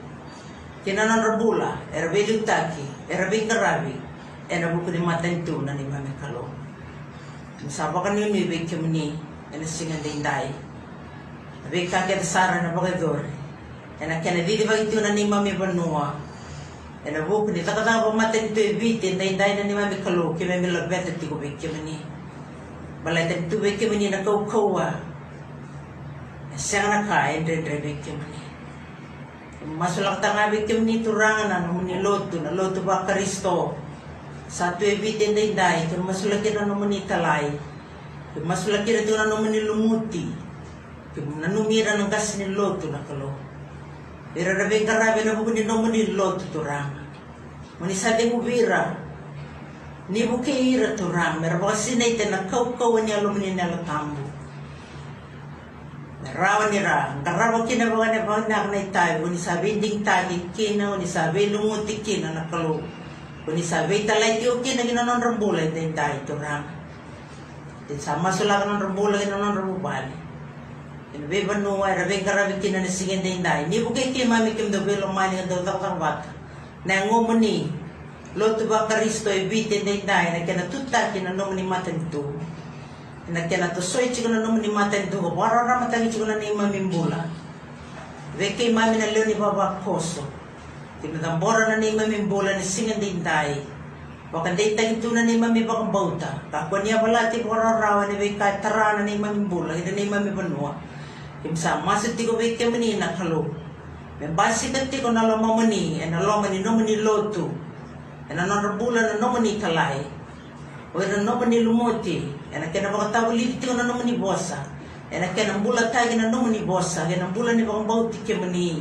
Kina 0.80 1.04
non 1.04 1.20
rambula, 1.20 1.76
erabelu 1.92 2.40
taki, 2.40 2.88
erabing 3.12 3.52
karabi, 3.52 4.00
erabu 4.48 4.80
ko 4.80 4.88
ni 4.88 4.98
matantu 4.98 5.60
na 5.60 5.76
ni. 5.76 5.84
Saba 7.68 8.02
ka 8.02 8.10
niyo 8.10 8.32
ni 8.32 8.50
bit 8.50 8.66
ka 8.66 8.80
mani, 8.80 9.14
ena 9.54 9.66
singan 9.66 10.02
din 10.02 10.22
day. 10.22 10.50
Abig 11.66 11.90
kakit 11.90 12.22
sara 12.24 12.62
na 12.62 12.74
bakador. 12.74 13.22
ena 14.02 14.18
kena 14.18 14.42
didi 14.42 14.66
bagi 14.66 14.90
tu 14.90 14.98
na 14.98 15.14
ni 15.14 15.30
mami 15.30 15.54
banua 15.54 16.10
ena 17.06 17.22
buku 17.22 17.54
ni 17.54 17.62
takata 17.62 18.02
pa 18.02 18.10
maten 18.10 18.50
tu 18.50 18.58
evite 18.58 19.14
na 19.14 19.22
indai 19.22 19.54
na 19.54 19.62
ni 19.62 19.74
mami 19.78 20.02
kalu 20.02 20.34
ke 20.34 20.42
mami 20.42 20.74
la 20.74 20.90
bete 20.90 21.14
ti 21.22 21.30
ko 21.30 21.38
be 21.38 21.54
ke 21.54 21.70
mani 21.70 22.02
balai 23.06 23.30
ten 23.30 23.46
tu 23.46 23.62
be 23.62 23.78
ke 23.78 23.86
mani 23.86 24.10
na 24.10 24.26
kau 24.26 24.42
kau 24.42 24.74
wa 24.74 24.90
sang 26.58 26.90
na 26.90 27.06
ka 27.06 27.30
endre 27.30 27.62
endre 27.62 27.78
be 27.78 27.94
ke 28.02 28.10
mani 28.10 28.42
masulak 29.78 30.18
tanga 30.18 30.50
be 30.50 30.66
ke 30.66 30.74
mani 30.74 30.98
turangan 31.06 31.46
na 31.46 31.62
mani 31.70 32.02
lotu 32.02 32.42
na 32.42 32.50
lotu 32.50 32.82
ba 32.82 33.06
kristo 33.06 33.78
satu 34.52 34.84
evite 34.84 35.32
na 35.32 35.40
indai 35.40 35.88
ke 35.88 35.96
masulak 35.96 36.44
na 36.52 36.68
no 36.68 36.76
mani 36.76 37.08
talai 37.08 37.48
ke 38.36 38.44
masulak 38.44 38.84
na 38.84 39.00
tu 39.08 39.16
na 39.16 39.24
no 39.24 39.40
mani 39.40 39.64
lumuti 39.64 40.28
ke 41.16 41.24
nanumira 41.24 41.96
ng 41.96 42.12
kasi 42.12 42.44
ni 42.44 42.52
lotu 42.52 42.92
na 42.92 43.00
kalau 43.08 43.32
Ira 44.32 44.56
na 44.56 44.64
bing 44.64 44.88
karabi 44.88 45.28
na 45.28 45.36
buko 45.36 45.52
ni 45.52 45.68
nomo 45.68 45.92
ni 45.92 46.16
lot 46.16 46.40
turang. 46.56 46.88
Muni 47.76 47.92
sa 47.92 48.16
de 48.16 48.32
mubira. 48.32 48.96
Ni 50.08 50.24
turang. 50.96 51.36
Mera 51.36 51.60
baka 51.60 51.76
sinay 51.76 52.16
te 52.16 52.32
na 52.32 52.48
kau 52.48 52.72
kau 52.72 52.96
ni 52.96 53.12
alum 53.12 53.36
ni 53.36 53.52
nalo 53.52 53.84
tambu. 53.84 54.24
Rawa 56.32 56.72
ni 56.72 56.80
ra. 56.80 57.12
Karawa 57.20 57.68
kina 57.68 57.92
baka 57.92 58.08
ni 58.08 58.24
baka 58.24 58.48
nak 58.48 58.64
na 58.72 58.78
itay. 58.80 59.20
Muni 59.20 59.36
sabi 59.36 59.76
ding 59.76 60.00
tagi 60.00 60.48
kina. 60.56 60.96
Sabi 61.04 61.52
lumuti 61.52 62.00
kina 62.00 62.32
na 62.32 62.48
kalu. 62.48 62.80
Muni 63.42 63.62
sabi 63.62 64.06
talay 64.06 64.38
tiyo 64.38 64.62
kina 64.62 64.86
ginanon 64.86 65.18
rambulay. 65.18 65.74
Din 65.74 65.90
tayo 65.94 66.22
turang. 66.22 66.62
Din 67.90 67.98
sama 67.98 68.30
sulakan 68.30 68.78
ng 68.78 68.82
rambulay 68.90 69.26
ginanon 69.26 69.58
rambubali. 69.58 70.22
Ina 71.12 71.28
be 71.28 71.44
banu 71.44 71.76
wa 71.76 71.92
ra 71.92 72.08
be 72.08 72.24
kara 72.24 72.48
be 72.48 72.56
kina 72.56 72.80
singen 72.88 73.20
dai 73.20 73.42
dai 73.44 73.68
ni 73.68 73.84
buke 73.84 74.14
ki 74.14 74.24
mami 74.24 74.56
kim 74.56 74.72
do 74.72 74.80
be 74.80 74.96
lo 74.96 75.12
mani 75.12 75.36
do 75.44 75.60
tak 75.60 75.76
tak 75.76 76.00
wat 76.00 76.24
na 76.88 77.04
ngomuni 77.04 77.68
lo 78.34 78.56
tu 78.56 78.64
ba 78.64 78.88
karisto 78.88 79.28
bite 79.28 79.84
dai 79.84 80.00
dai 80.08 80.32
na 80.32 80.40
kena 80.48 80.64
tutta 80.72 81.12
kina 81.12 81.36
no 81.36 81.52
mani 81.52 81.68
maten 81.68 82.00
tu 82.08 82.24
na 83.28 83.44
kena 83.44 83.74
to 83.76 83.82
soi 83.84 84.08
chi 84.08 84.24
no 84.24 84.40
mani 84.40 84.72
maten 84.72 85.12
tu 85.12 85.20
ko 85.20 85.36
bara 85.36 85.68
ra 85.68 85.84
mata 85.84 86.00
chi 86.00 86.16
ni 86.16 86.48
mami 86.56 86.80
mbula 86.88 87.28
be 88.38 88.56
ki 88.56 88.72
mami 88.72 88.96
na 88.96 89.12
leo 89.12 89.28
ni 89.28 89.34
baba 89.36 89.84
koso 89.84 90.24
kina 91.02 91.18
tambora 91.18 91.66
na 91.68 91.76
ni 91.82 91.90
mami 91.98 92.22
mbula 92.22 92.54
ni 92.56 92.62
singen 92.62 93.00
dai 93.02 93.18
dai 93.26 93.52
Baka 94.32 94.56
day 94.56 94.72
na 95.12 95.28
ni 95.28 95.36
mami 95.36 95.68
bauta. 95.68 96.40
Kakwa 96.48 96.80
niya 96.80 97.04
wala 97.04 97.28
ti 97.28 97.44
kora 97.44 97.76
rawa 97.76 98.08
ni 98.08 98.16
be 98.16 98.32
ka 98.40 98.56
tara 98.64 98.96
na 98.96 99.04
ni 99.04 99.18
mami 99.20 99.44
mbula. 99.44 99.76
Ida 99.76 99.92
ni 99.92 100.08
mami 100.08 100.32
banua. 100.32 100.72
Imsa 101.44 101.84
masuk 101.84 102.16
tiko 102.16 102.40
wike 102.40 102.64
mani 102.72 102.96
na 102.96 103.12
kalo. 103.12 103.44
Me 104.18 104.32
basi 104.32 104.72
ka 104.72 104.88
tiko 104.88 105.12
na 105.12 105.28
loma 105.28 105.60
mani, 105.60 106.00
e 106.00 106.08
na 106.08 106.24
loma 106.24 106.48
ni 106.48 106.64
no 106.64 106.78
mani 106.80 106.96
lotu. 106.96 107.44
E 108.30 108.32
na 108.32 108.46
nora 108.46 108.72
bula 108.80 109.02
na 109.02 109.20
no 109.20 109.36
mani 109.36 109.60
kalai. 109.60 110.00
O 110.94 111.02
e 111.02 111.06
na 111.12 111.20
no 111.20 111.36
mani 111.36 111.60
lumoti. 111.60 112.24
E 112.48 112.56
na 112.56 112.72
tabu 113.12 113.36
liti 113.36 113.60
tiko 113.60 113.76
na 113.76 113.84
no 113.84 114.00
mani 114.00 114.16
bosa. 114.16 114.64
E 115.12 115.20
na 115.20 115.28
kena 115.36 115.60
bula 115.60 115.92
tagi 115.92 116.16
na 116.16 116.30
no 116.30 116.40
mani 116.40 116.64
bosa. 116.64 117.04
E 117.04 117.20
na 117.20 117.28
bula 117.28 117.52
ni 117.52 117.64
baka 117.68 117.84
bauti 117.84 118.24
ke 118.24 118.32
mani. 118.40 118.80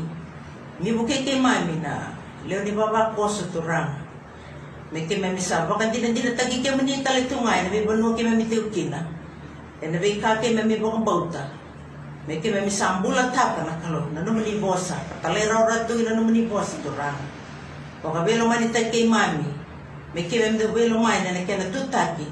Mi 0.81 0.91
buke 0.97 1.21
ke 1.23 1.37
mami 1.37 1.77
na. 1.81 2.09
Leo 2.45 2.65
ni 2.65 2.73
baba 2.73 3.13
koso 3.15 3.45
turang. 3.53 3.93
Mami 4.91 5.39
sa. 5.41 5.69
Baka 5.69 5.93
di 5.93 6.01
na 6.01 6.09
na 6.09 6.31
tagi 6.33 6.59
ke 6.59 6.73
mani 6.73 7.05
tungay. 7.29 7.63
Na 7.63 7.69
may 7.69 7.85
banua 7.85 8.17
ke 8.17 8.25
mami 8.25 8.49
tiukina. 8.49 8.99
E 9.81 9.87
na 9.87 10.01
may 10.01 10.17
kake 10.17 10.57
mami 10.57 10.81
baka 10.81 10.99
bauta. 11.05 11.43
me 12.27 12.37
ke 12.37 12.53
me 12.53 12.69
sambula 12.69 13.33
taka 13.33 13.65
na 13.65 13.73
kalo 13.81 14.05
na 14.13 14.21
no 14.21 14.29
mani 14.33 14.61
bosa 14.61 14.93
tale 15.25 15.41
ra 15.49 15.65
ra 15.65 15.89
tu 15.89 16.05
na 16.05 16.13
no 16.13 16.21
mani 16.21 16.45
bosa 16.45 16.77
tu 16.85 16.93
ra 16.93 17.09
ko 18.01 18.13
ka 18.13 18.21
belo 18.21 18.45
mani 18.45 18.69
ta 18.69 18.77
ke 18.93 19.09
mami 19.09 19.49
ke 20.29 20.37
me 20.37 20.57
de 20.57 20.69
belo 20.69 21.01
mai 21.01 21.25
na 21.25 21.41
ke 21.41 21.57
na 21.57 21.65
tu 21.73 21.81
taki 21.89 22.29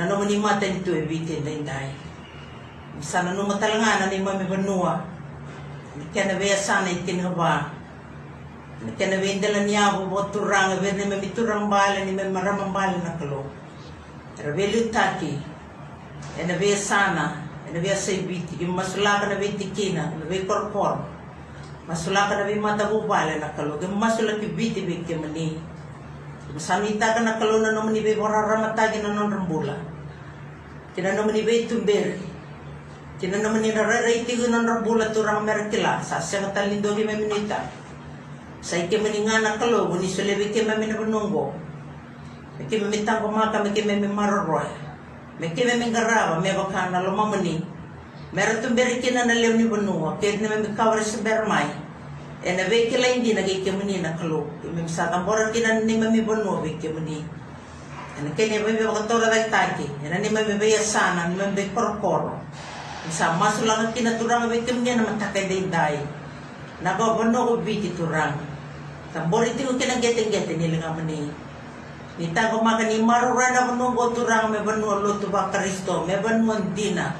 na 0.00 0.08
no 0.08 0.16
mani 0.16 0.40
mata 0.40 0.64
ni 0.64 0.80
tu 0.80 0.96
e 0.96 1.04
vite 1.04 1.44
dai 1.44 1.60
dai 1.60 1.92
sana 3.04 3.36
na 3.36 4.08
ni 4.08 4.24
mami 4.24 4.48
banua 4.48 4.96
ni 6.00 6.04
ke 6.08 6.24
na 6.24 6.40
ikin 6.88 7.20
ni 8.84 8.92
ke 8.94 9.04
na 9.10 9.18
be 9.18 9.38
ndela 9.38 9.66
ni 9.66 9.74
abo 9.74 10.06
bo 10.06 10.28
tu 10.30 10.44
ra 10.44 10.70
be 10.78 10.92
ne 10.92 11.04
me 11.08 11.18
tu 11.34 11.42
ra 11.46 11.58
bale 11.66 12.04
ni 12.04 12.12
me 12.12 12.28
marama 12.30 12.70
bale 12.70 12.98
na 13.02 13.18
kalo 13.18 13.42
ra 14.38 14.50
belu 14.54 14.92
taki 14.94 15.34
e 16.38 16.42
na 16.46 16.54
be 16.54 16.74
sana 16.76 17.48
na 17.72 17.78
biya 17.80 17.96
sa 17.96 18.12
ibiti, 18.16 18.64
yung 18.64 18.72
masula 18.72 19.20
ka 19.20 19.28
na 19.28 19.36
binti 19.36 19.68
kina, 19.72 20.08
na 20.08 20.24
biya 20.24 20.48
korkor, 20.48 21.04
masula 21.84 22.28
ka 22.28 22.40
na 22.40 22.48
biya 22.48 22.60
mata 22.60 22.88
bubala 22.88 23.36
na 23.36 23.52
kalo, 23.52 23.76
yung 23.76 24.00
biti 24.56 24.84
biya 24.84 25.04
kaya 25.04 25.18
mani. 25.20 25.60
Masamita 26.48 27.12
ka 27.12 27.20
na 27.20 27.36
kalo 27.36 27.60
na 27.60 27.76
naman 27.76 27.92
ni 27.92 28.00
biya 28.00 28.16
mararamatagin 28.16 29.04
na 29.04 29.12
nang 29.12 29.32
rambula. 29.32 29.76
Kina 30.96 31.12
naman 31.12 31.36
ni 31.36 31.44
biya 31.44 31.68
tumberi. 31.68 32.16
Kina 33.20 33.42
naman 33.42 33.60
ni 33.60 33.74
nararaiti 33.74 34.38
ko 34.38 34.48
ng 34.48 34.64
rambula 34.64 35.12
turang 35.12 35.44
merakila, 35.44 36.00
sa 36.00 36.22
siya 36.22 36.48
ka 36.48 36.62
talindo 36.62 36.96
ki 36.96 37.04
maminita. 38.58 38.64
Sa 38.64 38.76
iki 38.76 38.96
maninga 38.98 39.42
na 39.42 39.58
kalo, 39.58 39.88
ni 39.98 40.08
sulebi 40.08 40.52
kaya 40.52 40.66
mamin 40.66 40.90
na 40.90 40.96
banunggo. 40.98 41.54
Kaya 42.58 42.82
mamitang 42.82 43.22
kumaka, 43.22 43.62
kaya 43.62 43.86
mamin 43.86 44.14
maroroy. 44.14 44.66
Me 45.38 45.54
kime 45.54 45.78
me 45.78 45.92
garava 45.92 46.42
me 46.42 46.50
bakana 46.50 47.04
lo 47.04 47.14
mamani. 47.14 47.62
Mera 48.32 48.60
tu 48.60 48.74
beri 48.74 49.00
kina 49.00 49.24
na 49.24 49.34
lew 49.34 49.56
ni 49.56 49.64
benua. 49.70 50.18
Kaya 50.20 50.36
ni 50.36 50.48
me 50.48 50.74
kawar 50.74 51.00
se 51.02 51.22
bermai. 51.22 51.70
E 52.42 52.56
na 52.56 52.68
ve 52.68 52.90
kila 52.90 53.06
indi 53.14 53.34
na 53.34 53.42
kike 53.42 53.70
mani 53.78 54.02
na 54.02 54.18
kalo. 54.18 54.50
Me 54.74 54.82
sa 54.88 55.06
tambora 55.06 55.52
kina 55.52 55.80
ni 55.84 55.96
me 55.96 56.10
me 56.10 56.20
benua 56.26 56.60
ve 56.62 56.74
kike 56.74 56.92
mani. 56.92 57.22
E 58.18 58.22
na 58.22 58.30
kene 58.34 58.66
me 58.66 58.72
me 58.74 58.82
bakatora 58.82 59.30
dai 59.30 59.48
taki. 59.48 59.86
E 60.02 60.08
na 60.10 60.18
ni 60.18 60.28
me 60.28 60.42
me 60.42 60.58
be 60.58 60.74
sana 60.82 61.28
ni 61.30 61.36
me 61.38 61.54
be 61.54 61.70
korokoro. 61.70 62.34
Sa 63.08 63.38
masulang 63.38 63.94
kina 63.94 64.18
turang 64.18 64.50
ve 64.50 64.58
kike 64.66 64.74
mani 64.74 64.96
na 64.96 65.06
matake 65.06 65.46
dai 65.46 65.70
dai. 65.70 65.96
Na 66.82 66.98
ko 66.98 67.14
benua 67.14 67.46
ko 67.46 67.62
biti 67.62 67.94
turang. 67.94 68.34
Tambora 69.18 69.50
iti 69.50 69.66
ko 69.66 69.74
kina 69.74 69.98
geteng-geteng 69.98 70.62
nilinga 70.62 70.94
mani. 70.94 71.26
Nita 72.22 72.54
ko 72.54 72.62
maka 72.62 72.86
ni 72.86 73.02
marurana 73.02 73.66
menunggu 73.66 74.14
turang 74.14 74.46
me 74.54 74.62
benua 74.62 75.02
lo 75.02 75.18
tu 75.18 75.26
ba 75.26 75.50
Kristo 75.50 76.06
me 76.06 76.14
benua 76.22 76.62
dina. 76.70 77.18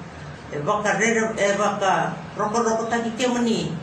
E 0.54 0.62
baka 0.62 0.94
rere 0.94 1.34
e 1.34 1.58
baka 1.58 2.14
roko 2.38 2.62
roko 2.62 2.86
taki 2.86 3.18
ke 3.18 3.26
mani. 3.26 3.74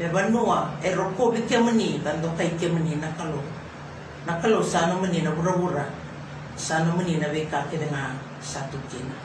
E 0.00 0.08
benua 0.08 0.72
e 0.80 0.88
roko 0.96 1.36
bi 1.36 1.44
ke 1.44 1.60
mani 1.60 2.00
kan 2.00 2.24
do 2.24 2.32
kai 2.32 2.56
ke 2.56 2.72
mani 2.72 2.96
nakalo. 2.96 3.44
Nakalo 4.24 4.64
sana 4.64 4.96
mani 4.96 5.20
na. 5.20 5.36
Sana 6.56 6.96
mani 6.96 7.20
na 7.20 7.28
ke 7.28 7.76
dengan 7.76 8.16
satu 8.40 8.80
kina. 8.88 9.20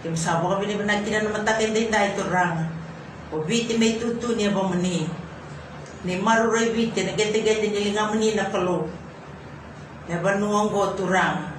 Kim 0.00 0.16
sabo 0.16 0.48
ka 0.48 0.56
bini 0.56 0.80
benak 0.80 1.04
kina 1.04 1.20
na 1.20 1.36
matakin 1.36 1.76
din 1.76 1.92
dahil 1.92 2.16
turang. 2.16 2.64
O 3.28 3.44
biti 3.44 3.76
may 3.76 4.00
tutu. 4.00 4.32
Ni 6.06 6.22
maruray 6.22 6.70
biti 6.70 7.02
na 7.02 7.18
gete-gete 7.18 7.66
nilinga 7.66 8.14
mani 8.14 8.38
nakalo. 8.38 8.86
na 10.06 10.22
banuang 10.22 10.70
go 10.70 10.94
turang. 10.94 11.50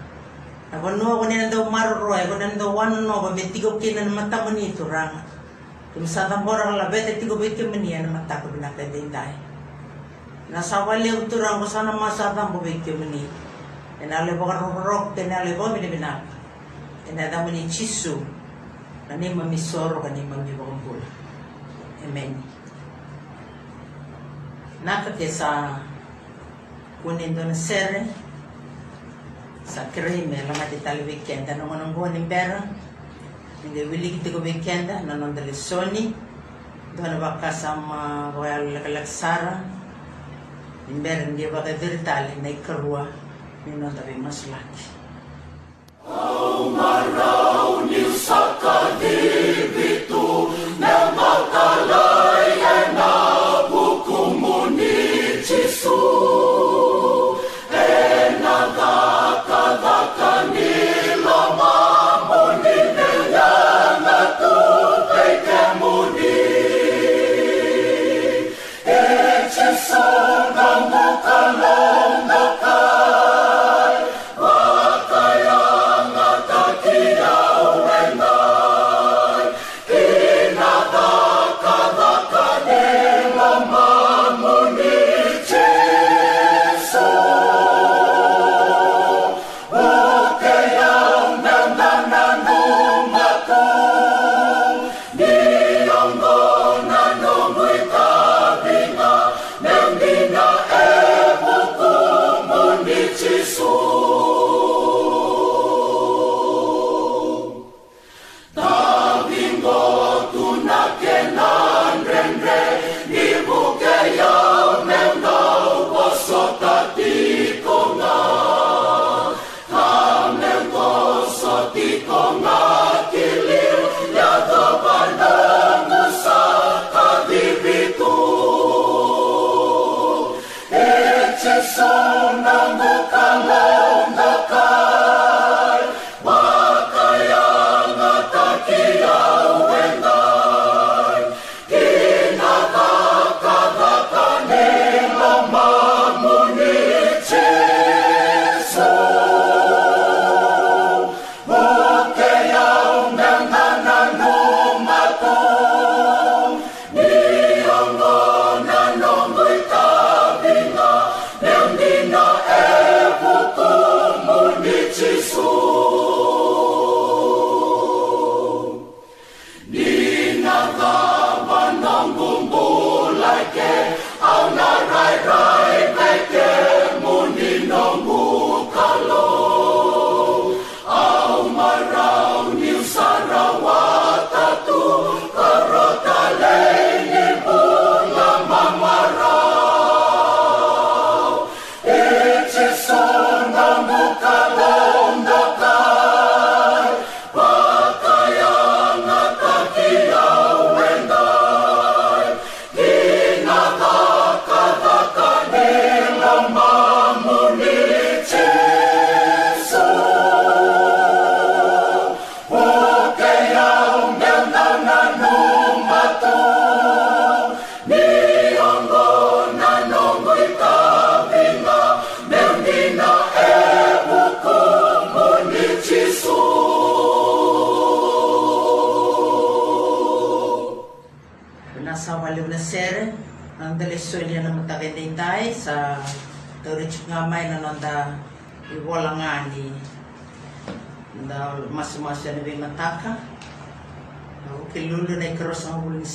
Na 0.67 0.83
banua 0.83 1.23
ko 1.23 1.25
nila 1.27 1.47
daw 1.47 1.63
maroroy, 1.67 2.27
ko 2.27 2.35
nila 2.35 2.59
daw 2.59 2.71
wano 2.75 2.99
no, 3.03 3.23
ba 3.23 3.31
may 3.31 3.47
tigo 3.51 3.79
kina 3.79 4.03
na 4.03 4.11
mata 4.11 4.43
mo 4.43 4.51
ni 4.51 4.75
turang. 4.75 5.23
Kung 5.95 6.03
sa 6.03 6.27
tambora 6.27 6.75
la 6.75 6.91
bete 6.91 7.19
tigo 7.19 7.39
bete 7.39 7.63
mo 7.63 7.75
niya 7.79 8.03
na 8.03 8.19
mata 8.19 8.43
ko 8.43 8.51
din 8.51 9.07
dahil. 9.11 9.39
Nasa 10.51 10.87
wali 10.87 11.11
ang 11.11 11.27
turang 11.27 11.59
ko 11.63 11.67
sana 11.67 11.95
masatang 11.95 12.51
po 12.51 12.59
bete 12.59 12.91
mo 12.95 13.07
ni. 13.07 13.23
Inali 14.03 14.35
ba 14.35 14.43
ka 14.47 14.55
rorok, 14.63 15.15
tinali 15.15 15.55
ba 15.55 15.71
binibinak. 15.71 16.19
Inada 17.07 17.43
mo 17.43 17.51
ni 17.51 17.67
chisu. 17.67 18.19
Na 19.07 19.15
ni 19.15 19.31
mamisoro 19.31 20.03
ka 20.03 20.11
ni. 20.11 20.23
Amen. 22.07 22.56
Nakakisa 24.87 25.83
kunin 27.03 27.35
doon 27.35 27.51
na 27.51 27.57
sere 27.57 28.07
sa 29.67 29.83
creme 29.91 30.31
la 30.47 30.53
mati 30.55 30.79
tal 30.79 31.03
weekend 31.03 31.43
no 31.59 31.67
non 31.67 31.91
go 31.91 32.07
ni 32.07 32.23
bera 32.23 32.63
ni 33.67 33.83
wili 33.83 34.15
kiti 34.15 34.31
ko 34.31 34.39
weekend 34.39 34.87
no 35.03 35.13
non 35.19 35.35
delle 35.35 35.51
soni 35.51 36.15
doon 36.95 37.19
ba 37.19 37.35
kasama 37.35 38.31
royal 38.31 38.63
laksara 38.87 39.59
ni 40.87 41.03
bera 41.03 41.27
ni 41.35 41.43
ba 41.51 41.59
ka 41.67 41.75
virtale 41.75 42.39
na 42.39 42.47
ikarua 42.47 43.03
ni 43.67 43.75
non 43.75 43.91
tabi 43.91 44.15
mas 44.15 44.47
laki 44.47 44.95
Oh, 46.07 46.71
marau 46.71 47.83
ni 47.83 48.07
sakadibitu 48.15 49.56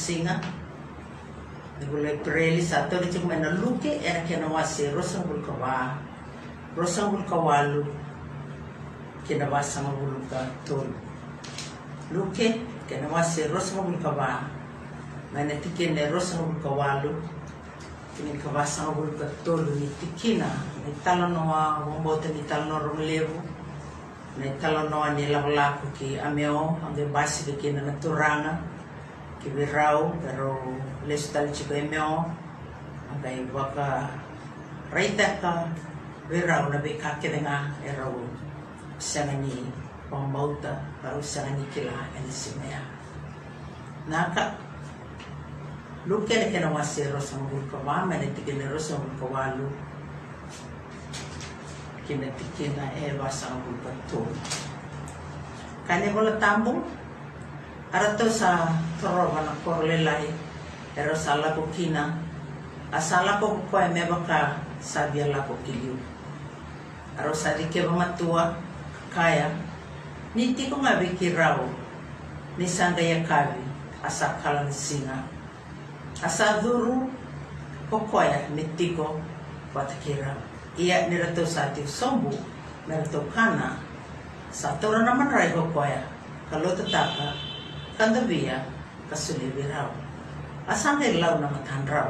singa 0.03 0.35
gule 1.87 2.19
preli 2.27 2.63
sa 2.63 2.91
tori 2.91 3.07
tik 3.07 3.23
de 3.23 3.51
luke 3.63 4.03
era 4.03 4.27
kena 4.27 4.51
wasi 4.51 4.91
rosang 4.91 5.23
gul 5.31 5.39
kawa 5.47 5.95
rosang 6.75 7.15
gul 7.15 7.23
kawalu 7.31 7.87
kena 9.27 9.47
wasang 9.47 9.87
gul 10.03 10.19
ka 10.27 10.43
tol 10.67 10.87
luke 12.11 12.49
o 12.91 13.07
rosa 13.07 13.47
rosang 13.47 13.87
nem 13.87 13.99
kawa 14.03 14.43
mana 15.31 15.55
tikene 15.63 16.11
rosang 16.11 16.43
gul 16.43 16.59
não 16.59 17.15
kini 18.19 18.35
kawasang 18.43 18.91
gul 18.99 19.11
ka 19.15 19.27
tol 19.47 19.63
ni 19.63 19.87
tikina 20.03 20.51
ni 20.83 20.91
talanoa 21.07 21.87
no 21.87 22.03
relevo 22.03 22.43
talanoa 22.51 22.85
rong 22.91 23.03
levu 23.07 23.39
ni 24.39 24.51
talanoa 24.59 25.15
ni 25.15 25.31
laulaku 25.31 25.87
ki 25.95 26.19
ameo 26.19 26.77
que 26.83 27.07
não 27.07 27.55
kina 27.63 27.81
naturanga 27.87 28.72
Ki 29.43 29.51
virau 29.51 30.15
pero 30.23 30.55
les 31.07 31.33
tal 31.33 31.51
chiko 31.51 31.75
emeo. 31.75 32.31
Ange 33.11 33.51
waka 33.53 34.09
raita 34.95 35.43
ka 35.43 35.67
virau 36.31 36.71
na 36.71 36.79
be 36.79 36.95
kake 36.95 37.29
denga 37.35 37.75
erau. 37.83 38.15
Sana 38.99 39.35
ni 39.43 39.67
pambauta. 40.11 40.79
Baru 41.03 41.19
sana 41.23 41.51
ni 41.59 41.67
kila 41.75 41.93
enisimea. 42.15 42.81
Naka 44.07 44.55
Luke 46.03 46.35
na 46.35 46.51
kena 46.51 46.67
wasi 46.75 47.07
rosa 47.07 47.39
ngul 47.39 47.63
kawa, 47.71 48.03
mene 48.11 48.35
tiki 48.35 48.59
na 48.59 48.67
rosa 48.67 48.99
ngul 48.99 49.15
kawalu. 49.23 49.71
Kina 52.03 52.27
tiki 52.35 52.75
na 52.75 52.91
e 52.99 53.15
wasa 53.15 53.55
ngul 53.55 53.79
kato. 53.87 54.27
Kani 55.87 56.11
bola 56.11 56.35
tambu, 56.43 56.83
arato 57.93 58.27
sa 58.33 58.73
toro 58.97 59.29
na 59.37 59.53
korlelai, 59.61 60.33
ero 60.97 61.13
sala 61.13 61.53
ko 61.53 61.69
kina, 61.71 62.17
asala 62.89 63.37
ko 63.37 63.61
ko 63.69 63.77
e 63.77 63.89
meba 63.93 64.17
ka 64.25 64.57
sabia 64.81 65.29
la 65.29 65.45
ko 65.45 65.55
kiliu. 65.63 65.97
Aro 67.21 67.37
sa 67.37 67.53
di 67.53 67.69
ke 67.69 67.85
matua 67.85 68.57
kaya, 69.13 69.53
niti 70.33 70.73
ko 70.73 70.81
nga 70.81 70.97
bikirao, 70.97 71.69
ni 72.57 72.65
sanga 72.65 73.05
ya 73.05 73.21
kavi, 73.21 73.73
asa 74.03 74.35
kalan 74.43 74.67
singa 74.67 75.23
asa 76.19 76.59
duru 76.59 77.07
kokoya 77.87 78.51
mitiko 78.51 79.23
watakira 79.71 80.35
iya 80.75 81.07
nirato 81.07 81.47
sa 81.47 81.71
ating 81.71 81.87
sombu 81.87 82.35
nirato 82.91 83.23
kana 83.31 83.79
sa 84.51 84.75
tora 84.83 85.07
naman 85.07 85.31
rai 85.31 85.55
kokoya 85.55 86.03
kalau 86.51 86.75
tetaka 87.93 88.25
kandabia 88.25 88.57
kasuli 89.11 89.53
raw 89.69 89.89
asa 90.65 90.97
law 90.97 91.35
na 91.41 91.49
matanraw 91.53 92.09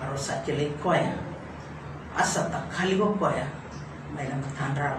aro 0.00 0.16
sa 0.16 0.40
koya 0.80 1.12
asa 2.16 2.48
takali 2.48 2.96
kokoya 2.96 3.44
may 4.16 4.24
na 4.28 4.40
matanraw 4.40 4.96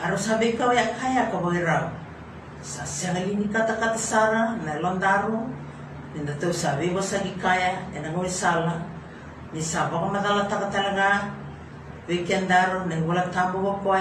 aro 0.00 0.16
sabi 0.16 0.54
ko 0.54 0.70
ya 0.70 0.94
kaya 0.94 1.28
ka 1.32 1.38
raw 1.40 1.90
sa 2.60 2.84
siyangalini 2.84 3.48
kata-kata 3.48 3.96
sara 3.96 4.54
na 4.62 4.78
londaro 4.78 5.48
Ninda 6.10 6.34
to 6.42 6.50
sabi 6.50 6.90
mo 6.90 6.98
sa 6.98 7.22
gikaya, 7.22 7.86
e 7.94 8.02
nangoy 8.02 8.26
sala, 8.26 8.82
ni 9.54 9.62
saba 9.62 9.94
ko 9.94 10.10
madalata 10.10 10.58
ka 10.58 10.66
talaga, 10.66 11.30
weekend 12.10 12.50
daro, 12.50 12.82
nang 12.90 13.06
wala 13.06 13.30
tambo 13.30 13.62
ko 13.62 13.72
ko 13.78 13.94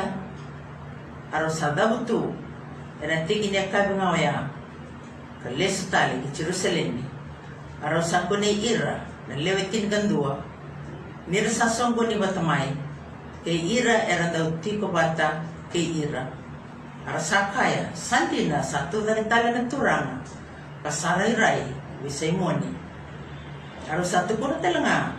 Aro 1.29 1.45
sa 1.45 1.77
dabu 1.77 2.01
tu, 2.10 2.34
e 2.97 3.05
nanti 3.05 3.45
niya 3.45 3.69
kaleso 5.43 5.88
tali 5.91 6.19
ki 6.23 6.30
Jerusalem 6.43 6.99
ni. 6.99 7.06
Aro 7.80 8.04
sa 8.04 8.28
ko 8.28 8.36
ni 8.36 8.60
ira, 8.60 8.99
na 9.32 9.39
lewetin 9.39 9.88
gandua, 9.88 10.39
nira 11.32 11.47
sa 11.47 11.71
batamay, 11.95 12.75
kay 13.47 13.60
ira 13.80 14.04
era 14.10 14.34
daw 14.36 14.52
tiko 14.60 14.91
bata 14.91 15.43
kay 15.71 16.04
ira. 16.04 16.28
Aro 17.08 17.19
sa 17.19 17.52
kaya, 17.56 17.88
sandi 17.95 18.52
na 18.52 18.60
sa 18.60 18.91
tu 18.91 18.99
dari 19.02 19.23
tali 19.32 19.56
ng 19.56 19.71
turanga, 19.71 20.19
kasaray-ray, 20.84 21.80
Bisay 21.99 22.32
mo 22.32 22.56
ni. 22.56 22.71
Aro 23.91 23.99
satu 23.99 24.39
ko 24.39 24.47
na 24.47 24.63
talaga. 24.63 25.12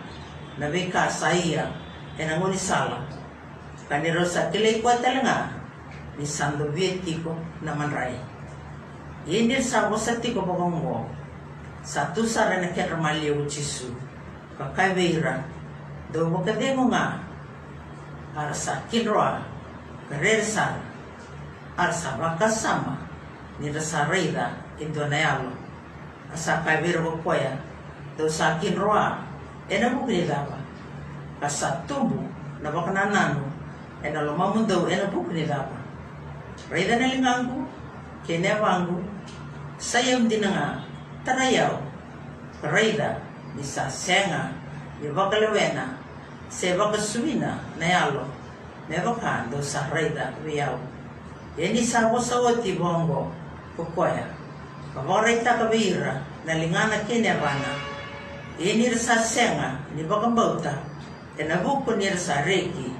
Nabi 0.57 0.89
ka 0.89 1.05
sa 1.05 1.29
iya. 1.29 1.69
E 2.17 2.25
nanguni 2.25 2.57
sala. 2.57 3.05
Kaniro 3.85 4.25
sa 4.25 4.49
kilay 4.49 4.81
ko 4.81 4.89
talaga. 4.97 5.53
Ni 6.17 6.25
sando 6.25 6.73
vieti 6.73 7.21
ko 7.21 7.37
naman 7.61 7.93
pa 9.25 10.53
kong 10.57 10.77
mo. 10.81 11.05
Satu 11.81 12.25
sara 12.25 12.61
na 12.61 12.69
kaya 12.69 12.93
ramali 12.93 13.33
o 13.33 13.45
chisu. 13.45 13.89
Kakaibeira. 14.57 15.41
Do 16.13 16.29
mo 16.29 16.45
ka 16.45 16.53
mo 16.77 16.89
nga. 16.89 17.21
Ara 18.37 18.53
sa 18.53 18.81
kinroa. 18.89 19.41
Karersa. 20.09 20.77
Ara 21.77 21.93
sa 21.93 22.17
bakasama. 22.17 23.01
Ni 23.57 23.73
rasa 23.73 24.09
reida. 24.09 24.57
Indonayalo 24.81 25.61
asa 26.31 26.63
kaibiro 26.63 27.03
ko 27.03 27.11
koya 27.27 27.59
do 28.15 28.27
sa 28.31 28.55
kinroa 28.55 29.19
e 29.67 29.75
na 29.75 29.91
mo 29.91 30.07
kinilaba 30.07 30.55
asa 31.43 31.83
tumbu 31.83 32.23
na 32.63 32.71
baka 32.71 32.95
nanano 32.95 33.51
e 33.99 34.07
na 34.07 34.23
lumamun 34.23 34.63
daw 34.63 34.87
e 34.87 34.95
na 34.95 35.11
sayam 39.81 40.29
din 40.29 40.45
nga 40.45 40.85
tarayaw 41.25 41.81
Raida 42.61 43.17
ni 43.57 43.65
sa 43.65 43.89
senga 43.89 44.53
ni 45.01 45.09
baka 45.09 45.41
lewena 45.41 45.97
se 46.53 46.77
baka 46.77 47.01
suwina 47.01 47.57
na 47.81 47.85
yalo 47.89 48.29
ne 48.85 49.01
baka 49.01 49.49
do 49.49 49.57
sa 49.57 49.89
Raida 49.89 50.37
wiyaw 50.45 50.77
e 51.57 51.65
ni 51.73 51.81
sa 51.81 52.13
ko 52.13 52.21
sa 52.21 52.37
wati 52.37 52.77
bongo 52.77 53.41
Kukoya. 53.81 54.27
Kawarai 54.91 55.39
taka 55.39 55.71
bira, 55.71 56.19
na 56.43 56.53
lingana 56.59 57.07
kene 57.07 57.39
bana. 57.39 57.71
Ini 58.59 58.91
rasa 58.91 59.23
senga, 59.23 59.79
ni 59.95 60.03
bakang 60.03 60.35
bauta. 60.35 60.75
E 61.39 61.47
na 61.47 61.63
buku 61.63 61.95
ni 61.95 62.11
rasa 62.11 62.43
reki. 62.43 62.91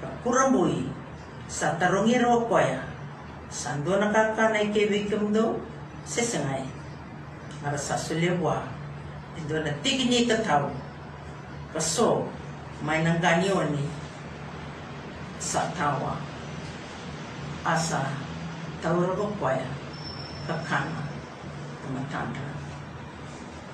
Ka 0.00 0.08
kurambui, 0.24 0.88
sa 1.46 1.76
tarongiro 1.76 2.48
koya. 2.48 2.80
Sando 3.52 4.00
na 4.00 4.08
kakana 4.08 4.64
ike 4.64 4.88
do, 5.30 5.60
sesengai. 6.06 6.62
Ara 7.66 7.74
sa 7.74 7.98
sulewa. 7.98 8.62
Indo 9.34 9.58
na 9.60 9.74
tigi 9.82 10.06
ni 10.06 10.24
tatau. 10.24 10.70
Kaso, 11.74 12.30
may 12.80 13.02
nangganyoni 13.02 13.84
sa 15.42 15.68
tawa. 15.74 16.16
Asa, 17.66 18.06
tawara 18.80 19.12
ko 19.18 19.26
koya. 19.36 19.66
Kakana, 20.46 21.02
tumatanda. 21.82 22.46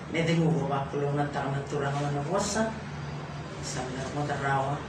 Nedingu 0.08 0.48
ko 0.48 0.64
ba 0.68 0.88
kulo 0.88 1.12
na 1.12 1.28
tao 1.28 1.52
na 1.52 1.60
turang 1.68 1.92
na 1.92 2.22
wasa. 2.32 2.72
Sabi 3.60 3.92
na 3.92 4.08
mo 4.16 4.24
tarawa. 4.24 4.80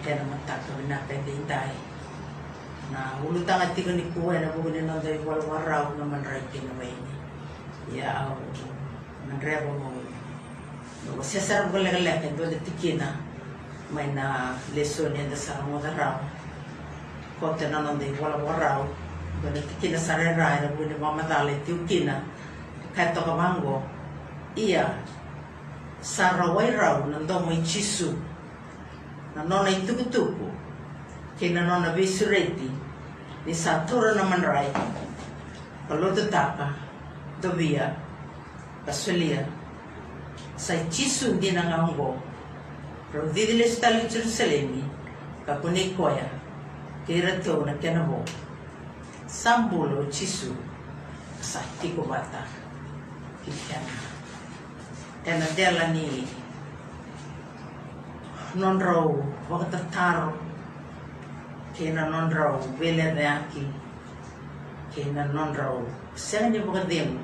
Kaya 0.00 0.24
naman 0.24 0.40
tako 0.48 0.80
na 0.88 0.96
pwede 1.04 1.36
tayo. 1.44 1.89
Na 2.90 3.16
ulutang 3.22 3.62
at 3.62 3.72
tiko 3.72 3.94
ni 3.94 4.04
kuwa 4.10 4.38
na 4.38 4.50
bukunin 4.50 4.86
na 4.86 4.98
tayo 4.98 5.22
wal 5.22 5.38
waraw 5.46 5.94
na 5.94 6.04
man 6.04 6.22
ray 6.26 6.42
kinaway 6.50 6.90
ni. 6.90 7.14
Ya 7.98 8.26
au 8.26 8.36
man 9.30 9.38
rebo 9.38 9.70
mo. 9.78 9.94
No 11.06 11.22
sesar 11.22 11.70
ko 11.70 11.78
lang 11.78 12.02
lang 12.02 12.20
endo 12.20 12.44
de 12.50 12.58
tikina. 12.66 13.16
May 13.94 14.10
na 14.14 14.54
lesson 14.74 15.14
ni 15.14 15.22
sa 15.38 15.62
mo 15.62 15.78
tarawa. 15.78 16.26
Kote 17.38 17.70
na 17.70 17.86
nang 17.86 17.96
tayo 17.96 18.18
wal 18.18 18.42
waraw. 18.42 18.82
Bana 19.40 19.62
tikina 19.62 19.96
sa 19.96 20.18
ray 20.18 20.34
na 20.34 20.74
bukunin 20.74 20.98
mamadali 20.98 21.54
tiukina. 21.62 22.26
Kato 22.90 23.22
ka 23.22 23.32
mango. 23.38 23.86
Iya 24.58 24.98
sa 26.00 26.32
rawai 26.32 26.72
raw 26.72 27.04
ng 27.04 27.28
domoy 27.28 27.60
chisu 27.60 28.16
na 29.36 29.44
nona 29.44 29.68
itukutuku 29.68 30.48
kina 31.40 31.64
nona 31.64 31.96
visureti 31.96 32.68
ni 33.48 33.54
satura 33.56 34.12
naman 34.12 34.44
rai 34.44 34.68
kalau 35.88 36.12
taka 36.12 36.76
dobia 37.40 37.96
kasulia 38.84 39.48
sa 40.60 40.76
chisu 40.92 41.40
di 41.40 41.56
na 41.56 41.64
nganggo 41.64 42.20
pero 43.10 43.26
didile 43.32 43.66
stali 43.66 44.06
Jerusalemi 44.06 44.86
kapuni 45.42 45.98
koya. 45.98 46.30
Kira 47.08 47.42
to 47.42 47.66
na 47.66 47.74
kenabo 47.82 48.22
sambulo 49.26 50.06
chisu 50.12 50.54
sa 51.42 51.58
tiko 51.82 52.06
bata 52.06 52.46
kikiana 53.42 53.96
ena 55.26 55.46
dela 55.58 55.90
ni. 55.90 56.22
Non 58.54 58.78
raw 58.78 59.10
wakatataro 59.50 60.30
kena 60.34 60.49
non 61.88 62.28
raw 62.28 62.60
vele 62.76 63.14
de 63.16 63.24
aki 63.24 63.64
kena 64.92 65.24
non 65.32 65.54
raw 65.56 65.80
sena 66.14 66.48
ni 66.52 66.60
bakadim 66.60 67.16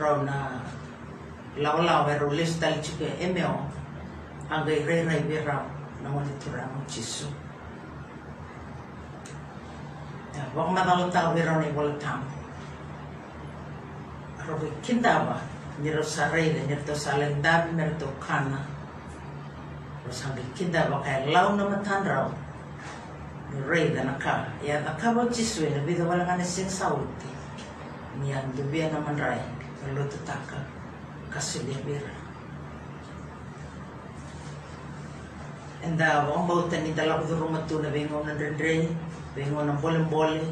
raw 0.00 0.22
na 0.24 0.64
law 1.60 1.76
law 1.84 2.00
pero 2.08 2.32
listal 2.32 2.80
chike 2.80 3.20
emeo 3.20 3.68
angay 4.48 4.80
ray 4.88 5.04
ray 5.04 5.20
biraw 5.28 5.64
na 6.02 6.08
wani 6.08 6.32
turang 6.40 6.72
chisu 6.88 7.28
Wak 10.54 10.70
madalong 10.70 11.10
tao 11.12 11.34
biraw 11.36 11.60
ni 11.60 11.68
wala 11.76 11.92
tam. 11.98 12.22
Robi 14.46 14.70
kinta 14.80 15.26
ba? 15.26 15.36
niro 15.78 16.02
sarai 16.02 16.50
da 16.54 16.60
niro 16.66 16.94
salen 16.94 17.42
dabi 17.42 17.70
mer 17.72 17.90
to 17.98 18.06
kana 18.20 18.58
terus 20.02 20.24
sambil 20.24 20.42
kinda 20.56 20.90
bakai 20.90 21.30
lau 21.30 21.54
nama 21.54 21.78
tandrau 21.86 22.26
ni 23.52 23.58
rei 23.68 23.94
da 23.94 24.04
naka. 24.04 24.46
Ya 24.62 24.80
naka 24.80 25.14
ba 25.14 25.26
chiswe 25.30 25.70
na 25.70 25.80
bida 25.86 26.04
wala 26.04 26.24
ngane 26.24 26.44
sing 26.44 26.68
sauti 26.68 27.28
ni 28.20 28.32
an 28.32 28.50
dubia 28.56 28.90
na 28.90 29.00
man 29.00 29.16
rai 29.16 29.40
lo 29.94 30.04
taka 30.26 30.58
kasulia 31.30 31.78
bira 31.86 32.12
Enda 35.78 36.26
wong 36.26 36.50
bautan 36.50 36.82
ni 36.82 36.90
dalam 36.90 37.22
tu 37.22 37.38
rumah 37.38 37.62
tu 37.70 37.78
na 37.78 37.88
bengong 37.94 38.26
na 38.26 38.34
dendre 38.34 38.90
bengong 39.38 39.70
na 39.70 39.78
boleh 39.78 40.02
boleh 40.10 40.50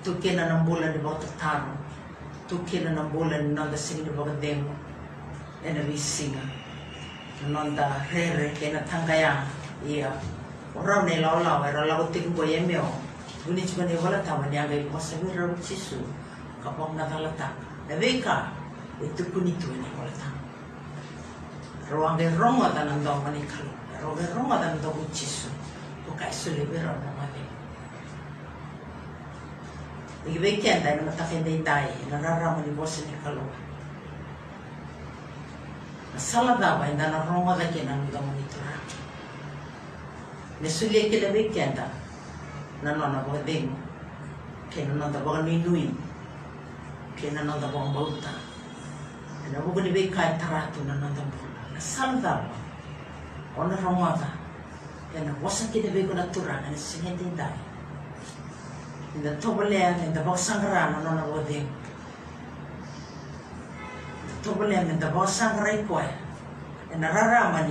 tu 0.00 0.16
kena 0.24 0.48
na 0.48 0.64
bulan 0.64 0.96
di 0.96 1.04
bawah 1.04 1.20
tertaruh 1.20 1.76
tukina 2.48 2.92
ng 2.92 3.08
bulan 3.12 3.56
nonda 3.56 3.76
sing 3.76 4.04
bagademo 4.04 4.72
e 5.64 5.68
na 5.72 5.80
visinga 5.88 6.44
nonda 7.48 8.04
rere 8.12 8.52
ke 8.52 8.68
na 8.72 8.84
tangaya 8.84 9.48
iya 9.84 10.12
orang 10.74 11.06
ne 11.06 11.22
lau 11.22 11.38
lau 11.38 11.62
era 11.62 11.86
lau 11.86 12.10
ting 12.10 12.34
ko 12.34 12.42
yemeo 12.42 12.86
guni 13.46 13.62
chuma 13.62 13.86
ne 13.86 13.94
wala 13.98 14.18
tawa 14.26 14.50
ni 14.50 14.58
agai 14.58 14.84
ko 14.90 14.98
sabi 14.98 15.30
ra 15.30 15.46
chisu 15.62 16.02
kapong 16.62 16.98
na 16.98 17.06
talata 17.06 17.54
na 17.86 17.94
veka 17.94 18.50
itu 18.98 19.22
kuni 19.30 19.54
tu 19.62 19.70
ni 19.70 19.86
wala 19.94 20.10
tawa 20.18 20.38
ruang 21.94 22.18
ge 22.18 22.26
rongo 22.34 22.66
tanan 22.74 23.06
do 23.06 23.14
mani 23.22 23.40
kalu 23.46 23.70
ruang 24.02 24.18
ge 24.18 24.26
rongo 24.34 24.54
tanan 24.58 24.82
do 24.82 24.90
chisu 25.14 25.52
ko 26.04 26.10
kai 26.18 26.32
sule 26.32 26.66
bero 26.66 26.90
na 26.90 27.10
mali 27.14 27.44
Igi 30.24 30.40
weekend 30.40 30.88
ay 30.88 30.96
na 30.96 31.12
matakindi 31.12 31.60
tayo, 31.60 31.92
nararama 32.08 32.64
ni 32.64 32.72
boss 32.72 33.04
ni 33.04 33.12
Kalo. 33.20 33.44
Nasala 36.16 36.56
da 36.56 36.80
ba, 36.80 36.88
hindi 36.88 37.04
na 37.04 37.28
rongo 37.28 37.52
da 37.52 37.68
kinang 37.68 38.08
da 38.08 38.24
monitora. 38.24 38.72
Nesuli 38.72 39.13
kila 41.10 41.32
weekend 41.32 41.74
da, 41.76 41.88
na 42.82 42.94
no 42.94 43.08
na 43.10 43.22
ba 43.26 43.38
ding, 43.46 43.70
kaya 44.70 44.86
na 44.94 45.08
da 45.08 45.20
ba 45.24 45.42
nui 45.42 45.90
kaya 47.16 47.32
na 47.32 47.58
da 47.58 47.68
ba 47.72 47.80
bauta. 47.94 48.32
Na 49.52 49.60
bugo 49.60 49.80
ni 49.82 49.90
weekend 49.92 50.40
tarato 50.40 50.84
na 50.86 50.94
na 51.00 51.08
da 51.10 51.22
ba. 51.22 51.38
Nasala 51.74 52.20
da 52.22 52.32
ba, 52.42 52.54
o 53.56 53.66
na 53.66 53.76
rongo 53.76 54.14
da, 54.18 54.30
kaya 55.12 55.24
na 55.26 55.32
wasa 55.42 55.72
kina 55.72 55.90
weekend 55.92 56.16
na 56.16 56.26
tura, 56.32 56.60
na 56.60 56.70
singin 56.76 57.36
tayo. 57.36 57.58
Inda 59.14 59.30
tobolea 59.38 59.94
inda 60.02 60.22
baksangrana 60.26 60.98
no 61.02 61.14
na 61.14 61.24
wodi. 61.24 61.62
Tobolea 64.42 64.82
inda 64.82 65.06
baksangrai 65.14 65.86
koe. 65.86 66.02
Ina 66.94 67.08
rarama 67.14 67.62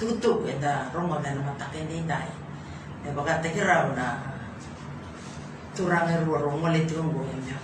ni 0.00 0.16
tutuk 0.16 0.48
inda 0.48 0.88
romo 0.96 1.20
da 1.20 1.36
na 1.36 1.44
matakin 1.44 1.84
di 1.88 2.08
dai. 2.08 2.28
E 3.04 3.12
baka 3.12 3.40
tekirau 3.44 3.92
na 3.92 4.16
turang 5.76 6.08
e 6.08 6.16
ruo 6.24 6.40
romo 6.40 6.72
le 6.72 6.88
tungo 6.88 7.20
imya. 7.28 7.56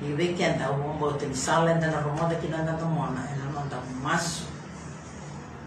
I 0.00 0.14
weekend 0.14 0.62
au 0.62 0.78
wombo 0.78 1.18
tin 1.18 1.34
salen 1.34 1.80
da 1.80 1.90
na 1.90 2.00
romo 2.00 2.30
da 2.30 2.36
kinanga 2.38 2.78
to 2.78 2.86
mona 2.86 3.26
ina 3.26 3.50
no 3.50 3.66
da 3.66 3.78
masu. 4.02 4.46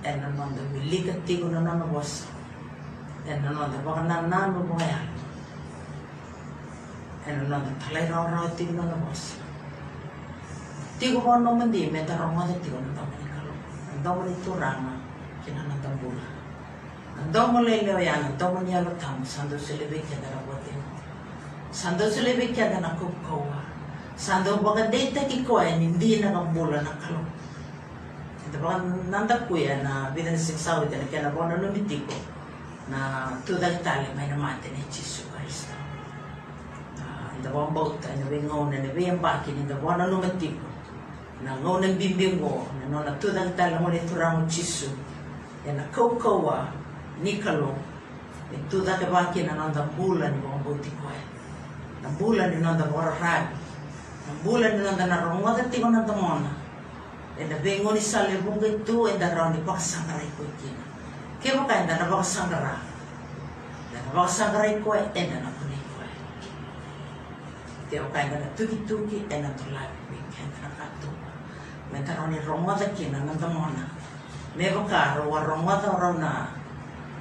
Ina 0.03 0.31
no 0.31 0.47
da 0.55 0.63
milika 0.71 1.11
tigo 1.27 1.51
na 1.51 1.59
no 1.59 1.85
bosa. 1.91 2.25
Ina 3.27 3.51
no 3.51 3.67
da 3.67 3.77
baka 3.83 4.07
na 4.07 4.21
nanu 4.31 4.63
boya 4.63 4.99
ena 7.27 7.43
nona 7.43 7.71
talai 7.79 8.07
rau 8.07 8.27
rau 8.31 8.47
tigo 8.55 8.71
nona 8.79 8.95
bos. 8.95 9.35
Tigo 10.99 11.19
ko 11.19 11.35
no 11.39 11.55
mandi 11.55 11.91
me 11.91 12.03
ta 12.07 12.15
rau 12.15 12.31
mada 12.31 12.55
tigo 12.63 12.79
nona 12.79 13.03
mani 13.03 13.27
kalo. 13.27 13.51
Ando 13.91 14.11
mani 14.23 15.02
turanga 15.43 15.45
kina 15.45 15.61
nona 15.63 15.75
tambula. 15.83 16.25
Ando 17.19 17.51
mo 17.51 17.59
le 17.61 17.83
leo 17.83 17.99
ya 17.99 18.13
ando 18.13 18.53
mo 18.53 18.61
niya 18.61 18.83
lo 18.83 18.91
tamu 18.97 19.25
sando 19.25 19.57
selebe 19.57 20.01
kia 20.07 20.17
dara 20.21 20.39
bote. 20.47 20.71
Sando 21.71 22.09
selebe 22.09 22.53
kia 22.53 22.69
dana 22.69 22.95
kukawa. 22.95 23.61
Sando 24.15 24.63
baga 24.63 24.89
data 24.89 25.27
ki 25.27 25.43
ko 25.43 25.57
ay 25.57 25.79
hindi 25.79 26.19
na 26.21 26.31
kambula 26.31 26.81
na 26.81 26.91
kalo. 26.99 27.19
Ito 28.47 28.57
baga 28.59 28.83
nanda 29.09 29.47
kuya 29.47 29.83
na 29.83 30.09
bilang 30.15 30.37
siksawi 30.37 30.89
na 30.89 31.05
kaya 31.11 31.23
na 31.23 31.29
bono 31.29 31.57
numitiko 31.57 32.15
na 32.89 33.31
tudal 33.45 33.79
tali 33.83 34.07
may 34.15 34.27
namate 34.27 34.71
ni 34.71 34.83
Chisu 34.91 35.23
Kristo 35.31 35.71
da 37.43 37.51
wan 37.51 37.73
bauta 37.73 38.07
na 38.15 38.25
we 38.31 38.39
ngau 38.39 38.71
na 38.71 38.79
we 38.95 39.03
ang 39.07 39.19
baki 39.19 39.51
ni 39.51 39.67
da 39.67 39.75
wan 39.83 39.99
no 39.99 40.19
matiko 40.23 40.63
na 41.43 41.55
ngau 41.59 41.79
na 41.83 41.87
bimbingo 41.99 42.63
na 42.79 42.87
no 42.87 43.03
na 43.03 43.11
tudang 43.19 43.51
tala 43.55 43.79
mo 43.83 43.91
ni 43.91 43.99
turang 44.07 44.47
chisu 44.47 44.87
ya 45.63 45.71
na 45.73 45.83
kau 45.95 46.19
kaua 46.19 46.67
nikalo 47.23 47.71
ni 48.51 48.57
tuda 48.67 48.99
ke 48.99 49.07
baki 49.07 49.47
na 49.47 49.55
no 49.55 49.71
da 49.71 49.87
bula 49.95 50.27
ni 50.27 50.39
wan 50.43 50.59
bauti 50.59 50.91
ko 50.99 51.07
na 52.03 52.09
bula 52.19 52.51
ni 52.51 52.59
no 52.59 52.75
da 52.75 52.85
bora 52.91 53.15
rag 53.15 53.47
na 54.27 54.31
bula 54.43 54.67
ni 54.75 54.83
no 54.83 54.91
da 54.99 55.07
na 55.07 55.23
rongo 55.23 55.49
da 55.55 55.63
tiko 55.71 55.87
na 55.87 56.03
da 56.03 56.13
mona 56.13 56.51
e 57.39 57.47
na 57.47 57.55
bengo 57.63 57.95
ni 57.95 58.01
sale 58.03 58.43
bunga 58.43 58.67
tu 58.83 59.07
e 59.07 59.17
da 59.17 59.31
rauni 59.31 59.63
pakasangara 59.65 60.21
ko 60.37 60.43
kina. 60.59 60.83
Ke 61.41 61.55
mo 61.55 61.65
ka 61.65 61.87
na 61.87 62.11
pakasangara 62.11 62.75
na 63.95 63.97
pakasangara 64.11 64.67
ko 64.83 64.93
e 64.99 65.23
na 65.31 65.37
na 65.47 65.49
te 67.93 67.99
o 68.01 68.09
kai 68.09 68.25
na 68.29 68.49
tuki 68.57 68.77
tuki 68.89 69.17
e 69.29 69.35
na 69.39 69.49
to 69.55 69.65
lai 69.71 69.87
we 70.09 70.17
ken 70.33 70.49
na 70.61 70.69
ka 70.77 70.85
tu 70.99 71.07
me 71.93 72.01
ta 72.03 72.17
roni 72.17 72.41
rongo 72.41 72.73
da 72.75 72.87
kina 72.91 73.21
na 73.23 73.33
ta 73.37 73.47
mona 74.55 74.69
me 74.69 74.69
va 74.69 74.87
ka 74.89 75.15
ro 75.17 75.29
wa 75.29 75.43
rongo 75.43 75.81
da 75.81 75.97
ro 75.99 76.13
na 76.13 76.47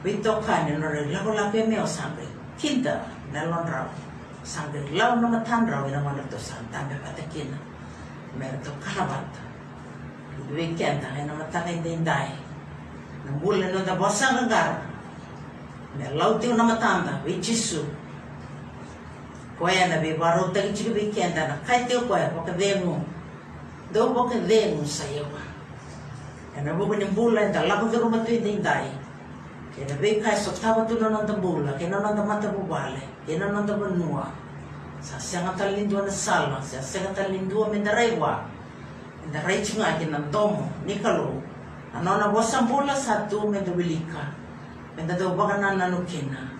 we 0.04 0.20
to 0.22 0.40
ka 0.40 0.64
ni 0.64 0.76
no 0.76 0.88
re 0.88 1.04
la 1.12 1.22
ko 1.22 1.32
la 1.32 1.50
pe 1.50 1.66
me 1.66 1.78
o 1.78 1.86
sangue 1.86 2.26
kinda 2.58 3.00
na 3.32 3.44
lon 3.44 3.66
ra 3.66 3.86
sangue 4.44 4.80
la 4.92 5.14
no 5.14 5.28
ma 5.28 5.40
tan 5.44 5.66
ra 5.66 5.86
ina 5.86 6.00
ma 6.00 6.12
to 6.30 6.38
san 6.38 6.64
ta 6.72 6.82
me 6.88 6.94
pa 7.04 7.10
ta 7.16 7.22
kina 7.32 7.56
me 8.38 8.46
to 8.64 8.70
kalabat 8.84 9.24
we 10.50 10.74
ken 10.74 11.00
ta 11.00 11.08
na 11.26 11.32
ma 11.34 11.44
ta 11.52 11.60
ngai 11.64 12.04
dai 12.04 12.28
na 13.24 13.30
mula 13.40 13.72
no 13.72 13.84
da 13.84 13.94
bosa 13.94 14.26
ngar 14.32 14.76
me 15.96 16.06
lau 16.14 16.38
tiu 16.38 16.54
na 16.56 16.64
matanda 16.64 17.20
we 17.24 17.38
jisu 17.40 17.84
koe 19.58 19.88
na 19.88 19.96
be 20.02 20.16
waro 20.18 20.52
tagi 20.52 20.72
chiki 20.74 20.92
be 20.94 21.12
kenda 21.14 21.48
na 21.48 21.56
kai 21.66 21.84
koe 21.88 22.22
waka 22.36 22.52
vengu 22.52 22.98
do 23.92 24.12
waka 24.12 24.36
vengu 24.48 24.84
sa 24.86 25.04
yewa 25.04 25.51
e 26.56 26.60
na 26.60 26.72
buku 26.76 26.94
ni 27.00 27.04
mbula 27.04 27.48
e 27.48 27.52
ta 27.52 27.64
lako 27.64 27.88
ke 27.88 27.96
ruma 27.96 28.20
tui 28.24 28.40
ding 28.44 28.60
dai 28.62 28.88
e 29.76 29.84
na 29.88 29.94
be 29.96 30.20
kai 30.20 30.36
so 30.36 30.52
tawa 30.52 30.84
tu 30.84 31.00
na 31.00 31.08
nanta 31.08 31.32
mbula 31.32 31.72
ke 31.80 31.88
na 31.88 32.00
nanta 32.04 32.22
mata 32.24 32.48
bubale 32.52 33.00
ke 33.26 33.38
na 33.40 33.48
nanta 33.48 33.72
banua 33.72 34.28
sa 35.00 35.16
ta 35.56 35.64
lindua 35.72 36.04
na 36.04 36.12
sala 36.12 36.60
sa 36.60 36.78
senga 36.80 37.10
ta 37.16 37.26
lindua 37.32 37.72
me 37.72 37.80
da 37.80 37.96
rewa 37.96 38.44
me 39.24 39.32
da 39.32 39.40
rei 39.48 39.64
chunga 39.64 39.96
ke 39.98 40.06
na 40.12 40.20
domo 40.28 40.68
ni 40.84 41.00
kalu 41.00 41.40
anona 41.96 42.28
bosa 42.28 42.62
mbula 42.62 42.92
satu 42.92 43.48
me 43.48 43.60
da 43.64 43.72
wilika 43.72 44.28
me 44.96 45.08
da 45.08 45.16
do 45.16 45.32
baka 45.32 45.56
na 45.56 45.74
nanukina 45.74 46.52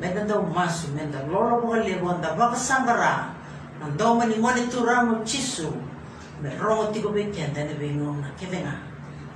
menda 0.00 0.24
do 0.24 0.40
masu 0.48 0.88
menda 0.96 1.20
lolo 1.28 1.60
boka 1.60 1.84
le 1.84 2.00
wanda 2.00 2.32
baka 2.38 2.56
sangara 2.56 3.34
na 3.82 3.86
do 3.98 4.14
mani 4.14 4.38
ngone 4.38 4.70
tu 4.70 4.80
ramo 4.86 5.20
chisu 5.26 5.68
me 6.40 6.48
rongo 6.56 6.88
tiko 6.94 7.12
be 7.12 7.28
kenda 7.34 7.66
ne 7.66 7.74
be 7.74 7.92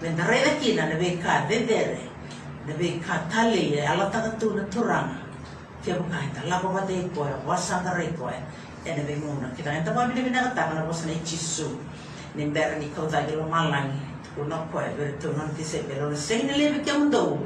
menda 0.00 0.24
rei 0.26 0.44
da 0.44 0.56
kina 0.60 0.86
ne 0.86 0.96
be 0.96 1.18
ka 1.22 1.46
de 1.48 1.66
dere 1.66 2.00
ne 2.66 2.74
be 2.74 3.00
ka 3.00 3.18
tali 3.28 3.74
e 3.76 3.86
ala 3.86 4.10
taka 4.10 4.30
tu 4.40 4.54
na 4.54 4.62
turanga 4.64 5.20
ke 5.84 5.92
boka 5.92 6.16
ita 6.20 6.48
la 6.48 6.58
boka 6.60 6.86
de 6.86 7.08
ko 7.14 7.24
ya 7.24 7.36
wasangara 7.46 8.04
ko 8.16 8.28
ya 8.28 8.40
e 8.84 8.90
ne 8.96 9.02
be 9.04 9.14
ngona 9.16 9.48
kita 9.56 9.70
ita 9.80 9.92
pa 9.92 10.06
bine 10.08 10.24
bine 10.24 10.40
kata 10.40 10.74
na 10.74 10.82
bosa 10.86 11.06
na 11.06 11.14
chisu 11.24 11.76
ni 12.34 12.46
bera 12.46 12.78
ni 12.78 12.88
kau 12.94 13.06
tagi 13.10 13.34
lo 13.34 13.44
malangi. 13.44 14.08
Kuna 14.30 14.56
koe 14.70 14.86
vere 14.96 15.18
tu 15.18 15.32
non 15.34 15.52
ti 15.56 15.64
se 15.64 15.82
pero 15.82 16.14
se 16.14 16.42
ne 16.46 16.56
leve 16.56 16.80
ke 16.86 16.92
mundo. 16.94 17.42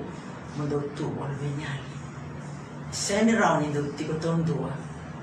Mundo 0.56 0.76
tu 0.94 1.08
wal 1.16 1.32
venyali 1.40 1.88
se 2.94 3.24
ne 3.24 3.34
rau 3.34 3.58
ni 3.60 3.72
do 3.72 3.80
ti 3.96 4.04
ko 4.04 4.12
ton 4.20 4.44
dua 4.44 4.70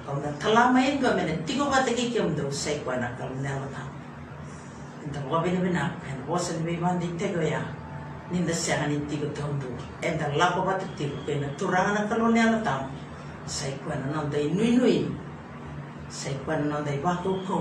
au 0.08 0.16
na 0.24 0.30
tala 0.42 0.72
mai 0.74 0.98
ndo 0.98 1.10
me 1.18 1.24
ne 1.24 1.34
ti 1.46 1.58
ko 1.58 1.66
bate 1.74 1.92
ki 1.98 2.12
ke 2.14 2.20
mundo 2.22 2.50
se 2.52 2.82
ko 2.84 2.92
na 2.96 3.10
kal 3.18 3.30
ne 3.44 3.50
la 3.50 3.68
ta. 3.76 3.84
Nda 5.08 5.20
wa 5.30 5.42
bene 5.44 5.60
bena 5.66 5.84
pen 6.02 6.18
wa 6.28 6.38
se 6.38 6.58
ne 6.60 6.74
man 6.78 7.00
di 7.00 7.08
te 7.20 7.28
go 7.34 7.42
ya 7.42 7.62
ni 8.32 8.40
nda 8.40 8.54
se 8.54 8.72
ani 8.74 8.98
ti 9.10 9.16
ko 9.22 9.28
ton 9.38 9.52
dua 9.62 9.82
e 10.02 10.10
da 10.20 10.26
la 10.40 10.52
ko 10.56 10.62
bate 10.68 10.86
ti 10.98 11.06
ko 11.10 11.32
na 11.42 11.48
turanga 11.58 11.92
na 11.94 12.02
kal 12.10 12.22
ne 12.32 12.44
la 12.54 12.60
ta. 12.68 12.76
Se 13.46 13.68
ko 13.82 13.90
na 13.90 14.08
non 14.14 14.30
dai 14.30 14.48
nui 14.54 15.10
se 16.10 16.30
ko 16.46 16.52
na 16.52 16.66
non 16.72 16.84
dai 16.86 16.98
ba 17.04 17.18
ko 17.24 17.32
ko 17.48 17.58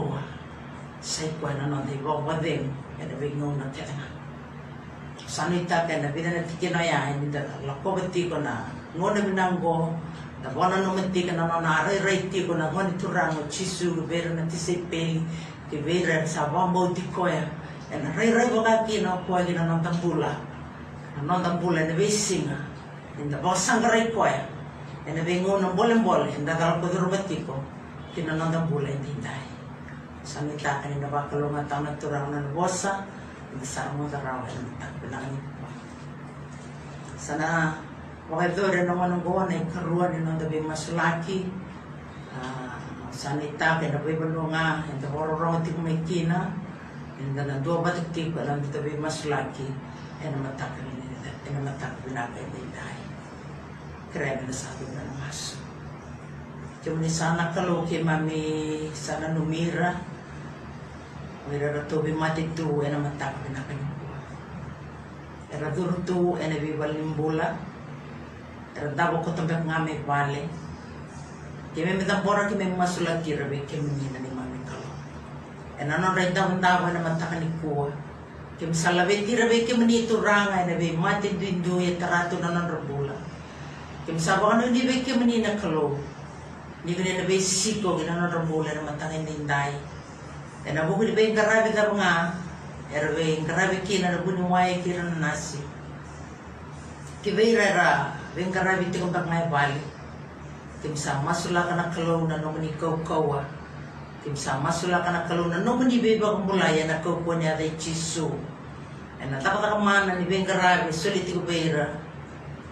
sai 1.01 1.33
kwa 1.41 1.57
na 1.57 1.65
non 1.73 1.81
dei 1.89 1.97
bo 2.05 2.21
wa 2.27 2.35
dem 2.45 2.69
e 3.01 3.05
big 3.21 3.33
non 3.41 3.57
na 3.57 3.65
tena 3.73 4.05
sani 5.27 5.65
ta 5.65 5.89
ke 5.89 5.97
na 6.03 6.09
bidana 6.13 6.45
tike 6.45 6.69
no 6.69 6.81
ya 6.81 7.17
ni 7.17 7.31
da 7.33 7.41
la 7.65 7.73
ko 7.83 7.97
beti 7.97 8.29
ko 8.29 8.37
na 8.45 8.69
ngone 8.97 9.21
binango 9.25 9.97
da 10.43 10.49
bona 10.51 10.81
no 10.81 10.97
meti 10.97 11.29
ke 11.29 11.37
na 11.37 11.45
no 11.45 11.61
na 11.61 11.85
re 11.85 12.01
re 12.01 12.29
ti 12.33 12.47
ko 12.49 12.57
na 12.57 12.73
ngone 12.73 12.97
turango 12.97 13.45
chisu 13.53 13.93
ke 13.97 14.03
vera 14.09 14.31
na 14.33 14.49
tise 14.49 14.89
peli 14.89 15.21
ke 15.69 15.85
vera 15.85 16.25
sa 16.25 16.49
ba 16.49 16.65
mo 16.65 16.89
ti 16.97 17.05
ko 17.13 17.29
ya 17.29 17.45
e 17.93 17.97
na 18.01 18.09
re 18.17 18.33
re 18.33 18.49
bo 18.49 18.65
ka 18.65 18.85
ki 18.89 19.05
no 19.05 19.21
ko 19.29 19.37
ki 19.45 19.53
na 19.53 19.69
non 19.69 19.85
tambula. 19.85 20.33
Na 21.17 21.21
non 21.29 21.45
tambula 21.45 21.85
ne 21.85 21.93
vesinga 21.93 22.57
in 23.21 23.29
da 23.29 23.37
bo 23.37 23.53
sangrai 23.53 24.09
ko 24.17 24.25
ya 24.25 24.41
e 25.05 25.13
na 25.13 25.21
vengo 25.21 25.61
no 25.61 25.77
bole 25.77 26.01
bole 26.01 26.33
da 26.45 26.57
dal 26.57 26.81
ko 26.81 26.89
ro 26.89 27.13
beti 27.13 27.45
ko 27.45 27.61
ki 28.17 28.25
na 28.25 28.33
non 28.41 28.49
tambula 28.49 28.89
in 28.89 29.21
dai 29.21 29.45
samita 30.25 30.81
ani 30.85 31.01
na 31.01 31.09
bakalunga 31.13 31.65
tau 31.69 31.85
na 31.85 31.93
turang 32.01 32.33
na 32.33 32.41
bosa 32.57 33.05
sa 33.61 33.93
mo 33.93 34.07
da 34.09 34.23
raw 34.25 34.41
ay 34.47 34.57
tak 34.79 34.93
pinang 35.03 35.27
sana 37.19 37.77
dore 38.31 38.87
no 38.87 38.95
manong 38.95 39.23
go 39.27 39.43
na 39.43 39.59
karuan 39.67 40.15
ni 40.15 40.23
nang 40.23 40.39
dabi 40.39 40.63
masulaki 40.63 41.51
sanita 43.11 43.83
ke 43.83 43.91
na 43.91 43.99
bay 44.01 44.15
balunga 44.15 44.87
and 44.87 45.03
the 45.03 45.09
horror 45.11 45.35
round 45.35 45.67
ti 45.67 45.75
kumikina 45.75 46.55
and 47.19 47.35
the 47.37 47.43
dua 47.61 47.83
batik 47.83 48.07
ti 48.15 48.31
ko 48.31 48.41
lang 48.47 48.63
dabi 48.71 48.95
masulaki 48.97 49.67
and 50.23 50.35
matak 50.41 50.73
ni 50.87 50.95
and 51.51 51.59
matak 51.67 51.93
pinakay 52.07 52.47
ni 52.55 52.63
dai 52.71 52.99
kaya 54.15 54.41
na 54.41 54.55
sabi 54.55 54.87
na 54.95 55.03
mas 55.19 55.59
Cuma 56.81 56.97
ni 56.97 57.13
sana 57.13 57.53
kalau 57.53 57.85
ke 57.85 58.01
mami 58.01 58.89
sana 58.97 59.37
numira. 59.37 60.01
Mira 61.53 61.77
ra 61.77 61.85
tobi 61.85 62.09
mati 62.09 62.49
tu 62.57 62.81
ena 62.81 62.97
matak 62.97 63.37
na 63.53 63.61
kanyo. 63.69 63.85
Era 65.53 65.69
dur 65.77 65.93
tu 66.09 66.41
ena 66.41 66.57
bi 66.57 66.73
balimbula. 66.81 67.53
Era 67.53 67.70
dabo 68.89 69.21
ko 69.21 69.31
tambe 69.37 69.53
ngame 69.53 70.01
vale. 70.09 70.49
Ke 71.75 71.85
me 71.85 71.93
meda 72.01 72.25
bora 72.25 72.49
ke 72.49 72.57
me 72.57 72.65
masula 72.73 73.21
kira 73.23 73.49
be 73.51 73.61
ke 73.69 73.77
me 73.77 73.93
ni 73.93 74.31
mami 74.33 74.59
kalo. 74.65 74.89
Ena 75.79 76.01
no 76.01 76.15
ra 76.17 76.25
da 76.33 76.49
banda 76.49 76.89
ena 76.89 77.01
matak 77.05 77.37
ni 77.41 77.49
kuwa. 77.61 77.93
Ke 78.59 78.65
misala 78.67 79.07
be 79.07 79.27
tira 79.27 79.49
be 79.49 79.65
ke 79.67 79.77
meni 79.77 80.07
tu 80.07 80.21
ranga 80.21 80.65
ena 80.65 80.79
be 80.79 80.97
mati 80.97 81.29
dindu 81.37 81.81
e 81.81 81.97
taratu 82.01 82.41
na 82.41 82.51
non 82.51 82.67
rabula. 82.69 83.15
Ke 84.07 84.13
misaba 84.17 84.57
kanu 84.57 84.73
ni 84.73 84.89
be 84.89 85.05
ke 85.05 85.13
meni 85.21 85.43
na 85.43 85.55
kalo. 85.61 85.99
Ni 86.85 86.95
kene 86.95 87.23
na 87.23 87.25
be 87.29 87.39
siko 87.39 87.99
ke 88.01 88.07
na 88.07 88.19
non 88.19 88.33
rabula 88.33 88.75
na 88.75 88.83
matak 88.91 89.13
ni 89.25 89.45
ndai. 89.45 89.75
E 90.67 90.73
na 90.73 90.85
buku 90.85 91.09
di 91.09 91.13
bayi 91.17 91.33
karabi 91.33 91.73
ka 91.73 91.89
mga 91.89 92.13
Era 92.93 93.15
bayi 93.15 93.47
karabi 93.47 93.81
kina 93.87 94.13
na 94.13 94.19
buni 94.21 94.43
wai 94.45 94.83
kira 94.85 95.07
na 95.07 95.31
nasi 95.31 95.63
Ki 97.23 97.33
bayi 97.33 97.57
rara 98.31 98.37
Bayi 98.37 98.53
karabi 98.55 98.93
ti 98.93 98.99
kong 98.99 99.13
ngai 99.13 99.51
bali 99.51 99.81
Ki 100.83 100.89
bisa 100.89 101.21
masula 101.23 101.67
ka 101.67 101.75
na 101.77 101.91
kalaw 101.91 102.27
na 102.27 102.39
nomani 102.39 102.71
kau 102.79 102.97
kawa 103.03 103.45
Ki 104.23 104.31
bisa 104.31 104.61
masula 104.63 105.03
ka 105.03 105.11
na 105.11 105.27
kalaw 105.27 105.51
na 105.51 105.65
nomani 105.65 105.99
bayi 105.99 106.21
ba 106.21 106.35
kong 106.35 106.47
bulaya 106.47 106.87
na 106.87 107.03
kau 107.03 107.21
kuwa 107.25 107.37
niya 107.37 107.59
day 107.59 107.75
chisu 107.77 108.31
E 109.21 109.27
na 109.29 109.37
tapat 109.43 109.75
ka 109.75 109.79
mana 109.79 110.15
ni 110.17 110.45
karabi 110.47 110.93
Sulit 110.93 111.27
ti 111.27 111.35
ko 111.35 111.43
bayi 111.43 111.75
ra 111.75 111.91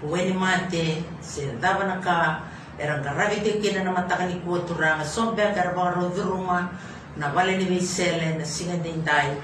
Uwe 0.03 0.31
ni 0.31 0.35
mate 0.35 1.03
Si 1.19 1.43
daba 1.59 1.85
na 1.91 1.99
ka. 1.99 2.47
Erang 2.79 3.03
karabi 3.03 3.43
ti 3.43 3.59
kina 3.59 3.83
na 3.83 3.91
mataka 3.91 4.31
ni 4.31 4.39
kuwa 4.47 4.63
turanga 4.63 5.03
Sombe 5.03 5.43
ka 5.51 5.67
rabang 5.67 5.99
roduruma 5.99 6.71
na 7.19 7.35
vale 7.35 7.59
ni 7.59 7.67
visele 7.67 8.39
na 8.39 8.47
singa 8.47 8.79
din 8.79 9.03
dai 9.03 9.35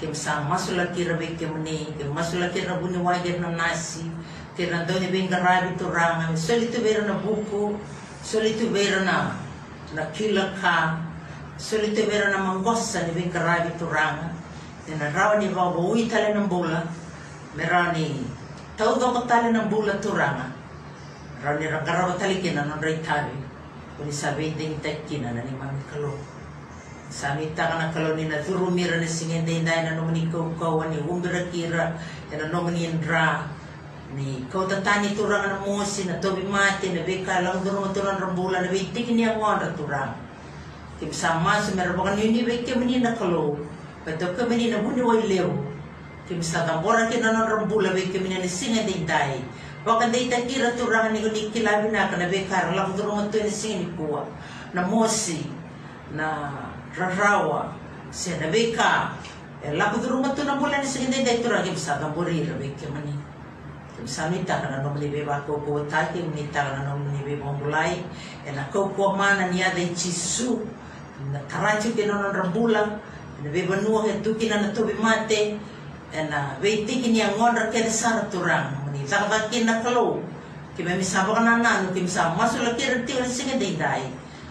ke 0.00 0.08
sa 0.16 0.40
masula 0.48 0.88
kira 0.90 1.20
be 1.20 1.36
ke 1.36 1.44
muni 1.44 1.92
ke 2.00 2.04
masula 2.08 2.48
kira 2.48 2.80
buni 2.80 2.96
wa 2.96 3.12
ge 3.20 3.36
na 3.38 3.52
nasi 3.52 4.08
ke 4.56 4.70
na 4.70 4.86
do 4.86 4.98
ni 4.98 5.10
ben 5.10 5.26
garabi 5.28 5.74
to 5.78 5.90
ranga. 5.90 6.30
Soli 6.38 6.70
tu 6.70 6.78
vera 6.80 7.06
na 7.06 7.18
buku 7.18 7.74
soli 8.22 8.54
vera 8.70 9.02
na 9.04 9.34
na 9.94 10.06
kila 10.14 10.54
ka 10.62 10.98
soli 11.58 11.94
tu 11.94 12.06
vera 12.06 12.30
na 12.30 12.38
mangossa 12.38 13.02
ni 13.06 13.12
ben 13.18 13.30
garabi 13.34 13.74
to 13.78 13.86
ranga. 13.86 14.30
Te 14.86 14.94
na 14.94 15.10
rawa 15.10 15.38
ni 15.42 15.48
va 15.50 15.74
bo 15.74 15.94
itale 15.94 16.34
na 16.34 16.46
bola 16.46 16.86
merani 17.56 18.22
tau 18.76 18.94
do 18.98 19.10
ko 19.10 19.26
tale 19.26 19.50
na 19.50 19.66
bola 19.66 19.98
to 19.98 20.14
ranga. 20.14 20.52
Rani 21.42 21.66
ra 21.66 21.82
garawa 21.84 22.18
tali 22.18 22.40
kina 22.40 22.64
na 22.64 22.78
rai 22.80 23.02
tabi 23.02 23.34
kuni 23.98 24.12
sabi 24.12 24.54
din 24.54 24.78
tekina 24.78 25.34
na 25.34 25.42
ni 25.42 25.52
mami 25.58 25.82
kalo. 25.90 26.14
Samita 27.10 27.70
ka 27.70 27.78
na 27.78 27.94
kaloni 27.94 28.26
na 28.26 28.42
turumira 28.42 28.98
na 28.98 29.06
singenda 29.06 29.50
inday 29.50 29.86
na 29.86 29.94
nomani 29.94 30.26
kau 30.32 30.50
kau 30.58 30.82
ni 30.88 30.98
umbira 30.98 31.46
kira 31.52 31.94
na 32.32 32.46
nomani 32.50 32.90
indra 32.90 33.46
ni 34.14 34.46
kau 34.46 34.70
tatani 34.70 35.18
turang 35.18 35.42
na 35.42 35.58
mosi 35.66 36.06
na 36.06 36.22
tobi 36.22 36.46
mati 36.46 36.94
na 36.94 37.02
beka 37.02 37.42
lang 37.42 37.66
duro 37.66 37.90
turang 37.90 38.22
rambula 38.22 38.62
na 38.62 38.70
bitik 38.70 39.10
ni 39.10 39.26
ang 39.26 39.42
wanda 39.42 39.66
turang. 39.74 40.14
Kim 41.02 41.10
sama 41.10 41.58
sa 41.58 41.74
meron 41.74 41.98
baka 41.98 42.14
ni 42.14 42.46
beke 42.46 42.78
mani 42.78 43.02
na 43.02 43.18
pato 43.18 44.26
ka 44.38 44.46
mani 44.46 44.70
na 44.70 44.78
buni 44.78 45.02
way 45.02 45.26
lew 45.26 45.50
kim 46.30 46.38
sa 46.38 46.62
tambora 46.62 47.10
ki 47.10 47.18
na 47.18 47.34
non 47.34 47.50
rambula 47.50 47.90
beke 47.90 48.22
mani 48.22 48.38
na 48.38 48.46
singenda 48.46 48.94
inday 48.94 49.42
baka 49.82 50.12
day 50.14 50.30
takira 50.30 50.70
turang 50.78 51.10
ni 51.10 51.18
kuni 51.18 51.50
kilabi 51.50 51.90
na 51.90 52.06
ka 52.06 52.20
na 52.20 52.30
beka 52.30 52.70
lang 52.76 52.94
duro 52.94 53.18
to 53.32 53.42
ni 53.42 53.50
singenda 53.50 53.90
kuwa 53.98 54.22
na 54.70 54.86
mosi 54.86 55.50
na 56.14 56.52
rarawa 56.94 57.74
siya 58.14 58.38
na 58.38 58.52
beka 58.52 59.16
e 59.64 59.74
lapo 59.74 59.98
duro 59.98 60.22
mato 60.22 60.44
na 60.46 60.60
bulan 60.60 60.84
ni 60.84 60.86
sige 60.86 61.10
dai 61.10 61.42
tura 61.42 61.64
ke 61.64 61.74
bisa 61.74 61.98
ka 61.98 62.12
buri 62.12 62.44
ra 62.46 62.54
beke 62.60 62.86
mani 62.92 63.23
sanita 64.06 64.60
kana 64.60 64.82
no 64.82 64.92
mani 64.92 65.08
beba 65.08 65.40
ko 65.46 65.58
ko 65.64 65.84
taki 65.88 66.22
ni 66.34 66.48
ta 66.52 66.64
kana 66.68 66.84
no 66.88 67.00
mani 67.00 67.24
beba 67.24 67.48
mulai 67.56 68.04
e 68.46 68.52
na 68.52 68.64
ko 68.70 68.88
ko 68.92 69.16
mana 69.16 69.50
ni 69.50 69.62
ada 69.64 69.80
chisu 69.96 70.60
na 71.32 71.40
karachi 71.48 71.96
ke 71.96 72.06
no 72.06 72.20
rambula 72.32 73.00
na 73.42 73.48
beba 73.50 73.80
no 73.82 74.02
he 74.04 74.20
tuki 74.20 74.48
na 74.48 74.72
to 74.72 74.84
be 74.84 74.92
mate 74.94 75.56
e 76.12 76.20
na 76.28 76.54
ve 76.60 76.84
tiki 76.84 77.10
ni 77.12 77.20
ngonra 77.20 77.72
ke 77.72 77.88
sar 77.88 78.28
turang 78.30 78.84
ta 79.08 79.28
ba 79.28 79.48
ki 79.50 79.64
na 79.64 79.82
kalo 79.82 80.22
ki 80.76 80.82
me 80.82 80.96
mi 80.96 81.02
sabo 81.04 81.34
kana 81.34 81.58
na 81.58 81.82
no 81.82 81.92
ki 81.92 82.06
sa 82.06 82.32
masula 82.36 82.76
ki 82.76 82.84
rti 82.84 83.20
na 83.20 83.26
singa 83.26 83.58
dei 83.58 83.76
dai. 83.76 84.04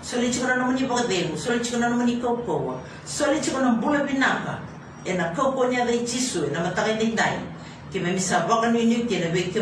Soli 0.03 0.27
chikona 0.27 0.57
no 0.59 0.67
mani 0.67 0.83
ba 0.85 0.99
demu 1.07 1.37
soli 1.37 1.59
chikona 1.63 1.89
no 1.89 1.95
mani 1.95 2.19
ko 2.19 2.35
ko 2.45 2.79
soli 3.05 3.39
chikona 3.39 3.79
bula 3.79 4.03
binaka. 4.03 4.59
E 5.05 5.13
na 5.13 5.33
ko 5.33 5.51
ko 5.51 5.67
ni 5.69 5.79
ada 5.79 5.91
chisu 6.03 6.51
na 6.51 6.59
matakai 6.59 6.99
dei 6.99 7.15
dai 7.15 7.52
ke 7.93 8.01
me 8.01 8.09
misa 8.17 8.49
baka 8.49 8.73
ni 8.73 8.89
ni 8.89 8.97
ke 9.05 9.21
na 9.21 9.29
be 9.29 9.53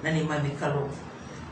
na 0.00 0.08
ni 0.08 0.24
mami 0.24 0.56
kalo 0.56 0.88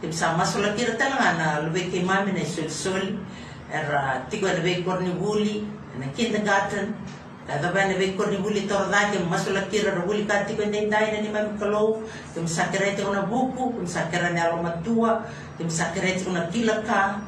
ke 0.01 0.09
misa 0.09 0.33
masula 0.33 0.73
kira 0.73 0.97
talanga 0.97 1.37
na 1.37 1.47
lube 1.61 1.93
ke 1.93 2.01
mami 2.01 2.33
na 2.33 2.41
sul 2.41 2.73
sul 2.73 3.21
era 3.69 4.25
tigo 4.33 4.49
na 4.49 4.65
be 4.65 4.81
korni 4.81 5.13
buli 5.13 5.69
na 6.01 6.09
kindergarten 6.17 6.97
na 7.45 7.61
da 7.61 7.69
ba 7.69 7.85
na 7.85 8.01
be 8.01 8.17
korni 8.17 8.41
buli 8.41 8.65
tor 8.65 8.89
da 8.89 9.13
ke 9.13 9.21
masula 9.29 9.69
kira 9.69 9.93
na 9.93 10.09
buli 10.09 10.25
ka 10.25 10.49
tigo 10.49 10.65
na 10.65 10.81
dai 10.89 11.13
na 11.13 11.21
ni 11.21 11.29
mami 11.29 11.53
kalo 11.61 12.01
ke 12.33 12.41
misa 12.41 12.73
kira 12.73 12.97
te 12.97 13.05
na 13.05 13.29
buku 13.29 13.77
ke 13.77 13.79
misa 13.85 14.09
kira 14.09 14.33
na 14.33 14.49
alo 14.49 14.65
matua 14.65 15.21
ke 15.61 15.69
misa 15.69 15.93
kira 15.93 16.17
te 16.17 16.25
na 16.33 16.49
kilaka 16.49 17.21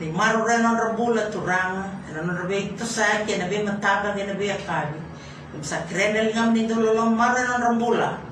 ni 0.00 0.08
maro 0.16 0.48
rena 0.48 0.80
rabula 0.80 1.28
turanga 1.28 1.92
na 2.08 2.24
na 2.24 2.48
be 2.48 2.72
to 2.72 2.88
sa 2.88 3.20
na 3.20 3.46
be 3.52 3.60
mataka 3.68 4.16
ke 4.16 4.24
na 4.24 4.32
be 4.32 4.48
akabi 4.48 5.10
Sa 5.60 5.82
krena 5.84 6.30
lingam 6.30 6.54
ni 6.54 6.64
dulu 6.70 6.94
lo 6.94 7.10
maro 7.10 7.42
na 7.42 7.58
rambula 7.58 8.29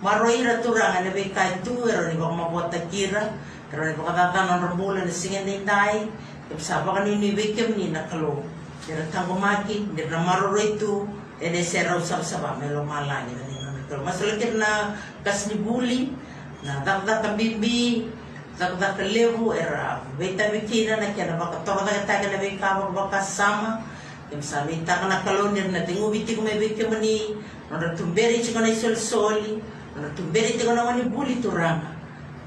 maroira 0.00 0.64
turanga 0.64 1.04
ne 1.04 1.10
be 1.12 1.28
kai 1.28 1.60
tu 1.60 1.76
ero 1.84 2.08
ni 2.08 2.16
baka 2.16 2.32
mabota 2.32 2.80
kira 2.88 3.20
ero 3.68 3.84
ni 3.84 3.94
baka 4.00 4.32
tata 4.32 4.56
non 4.56 4.72
ni 4.96 5.12
singen 5.12 5.44
ni 5.44 5.60
dai 5.60 6.08
ke 6.48 6.56
sa 6.56 6.80
baka 6.80 7.04
ni 7.04 7.20
ni 7.20 7.36
bekem 7.36 7.76
ni 7.76 7.92
na 7.92 8.08
kalo 8.08 8.40
ero 8.88 9.04
tango 9.12 9.36
maki 9.36 9.92
ni 9.92 10.02
na 10.08 10.24
maroro 10.24 10.56
itu 10.56 11.04
ene 11.36 11.60
sera 11.60 12.00
usap 12.00 12.24
saba 12.24 12.56
melo 12.56 12.80
malani 12.80 13.36
ni 13.36 13.60
na 13.60 13.76
kalo 13.92 14.00
masala 14.00 14.40
na 14.56 14.96
kas 15.20 15.52
ni 15.52 15.60
buli 15.60 16.16
na 16.64 16.80
dak 16.80 17.04
dak 17.04 17.36
bibi 17.36 18.08
dak 18.56 18.80
dak 18.80 18.96
levu 19.04 19.52
era 19.52 20.00
beta 20.16 20.48
bikina 20.48 20.96
na 20.96 21.12
kena 21.12 21.36
baka 21.36 21.60
toka 21.60 21.84
dak 21.84 22.08
dak 22.08 22.24
na 22.24 22.40
be 22.40 22.56
ka 22.56 22.80
baka 22.88 23.20
sama. 23.20 23.84
Kim 24.30 24.38
sa 24.38 24.62
mi 24.62 24.78
ta 24.86 25.02
kana 25.02 25.26
kalonir 25.26 25.74
na 25.74 25.82
tingu 25.82 26.06
biti 26.06 26.38
ko 26.38 26.46
me 26.46 26.54
bekem 26.54 26.88
ni 27.02 27.34
tumberi 27.98 28.38
chikona 28.38 28.70
isol 28.70 28.94
soli. 28.94 29.58
na 29.58 29.79
tumberi 30.16 30.56
te 30.58 30.64
kona 30.64 30.84
wani 30.84 31.04
buli 31.08 31.42
turanga 31.42 31.92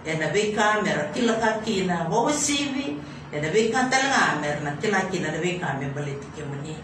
e 0.05 0.17
na 0.17 0.27
be 0.33 0.53
kamera 0.53 1.11
kila 1.13 1.39
ka 1.39 1.61
kina 1.61 2.09
wo 2.09 2.29
sivi 2.29 2.97
e 3.31 3.37
na 3.41 3.49
be 3.49 3.69
ka 3.71 3.89
talanga 3.89 4.41
mer 4.41 4.57
na 4.63 4.71
kila 4.81 5.09
kina 5.11 5.31
na 5.31 5.39
be 5.39 5.59
ka 5.59 5.77
me 5.79 5.87
bali 5.95 6.17
te 6.17 6.27
kemani 6.35 6.75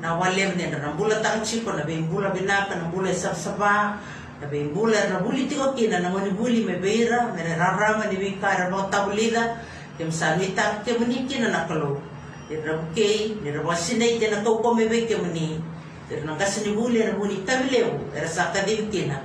na 0.00 0.16
wale 0.18 0.54
ne 0.56 0.70
na 0.70 0.92
bula 0.92 1.22
tang 1.22 1.42
chiko 1.42 1.72
na 1.76 1.84
be 1.84 1.96
bula 2.06 2.30
binaka 2.30 2.76
na 2.76 2.88
bula 2.88 3.12
sab 3.12 3.34
saba 3.34 3.98
na 4.40 4.46
be 4.46 4.68
bula 4.72 5.08
na 5.10 5.20
buli 5.20 5.48
te 5.48 5.56
ko 5.56 5.72
kina 5.72 6.00
na 6.00 6.14
wani 6.14 6.30
buli 6.30 6.64
me 6.64 6.78
beira 6.78 7.34
me 7.34 7.42
na 7.42 7.56
rarama 7.56 8.06
ni 8.10 8.16
be 8.16 8.38
ka 8.40 8.54
ra 8.56 8.70
bota 8.70 9.04
bulida 9.04 9.58
kem 9.98 10.10
sa 10.10 10.36
ni 10.36 10.54
ta 10.54 10.82
kemani 10.84 11.26
kina 11.28 11.48
na 11.50 11.66
kalo 11.66 12.00
ni 12.48 12.56
ra 12.62 12.78
ke 12.94 13.40
ni 13.42 13.50
ra 13.50 13.60
wasine 13.64 14.20
te 14.20 14.30
na 14.30 14.44
ko 14.44 14.58
ko 14.62 14.74
me 14.74 14.86
be 14.88 15.06
kemani 15.08 15.74
Pero 16.06 16.22
nang 16.22 16.38
kasi 16.38 16.62
ni 16.62 16.70
buli 16.70 17.02
na 17.02 17.18
buli 17.18 17.42
tabileo 17.42 18.14
era 18.14 18.30
sa 18.30 18.54
kadibkina 18.54 19.18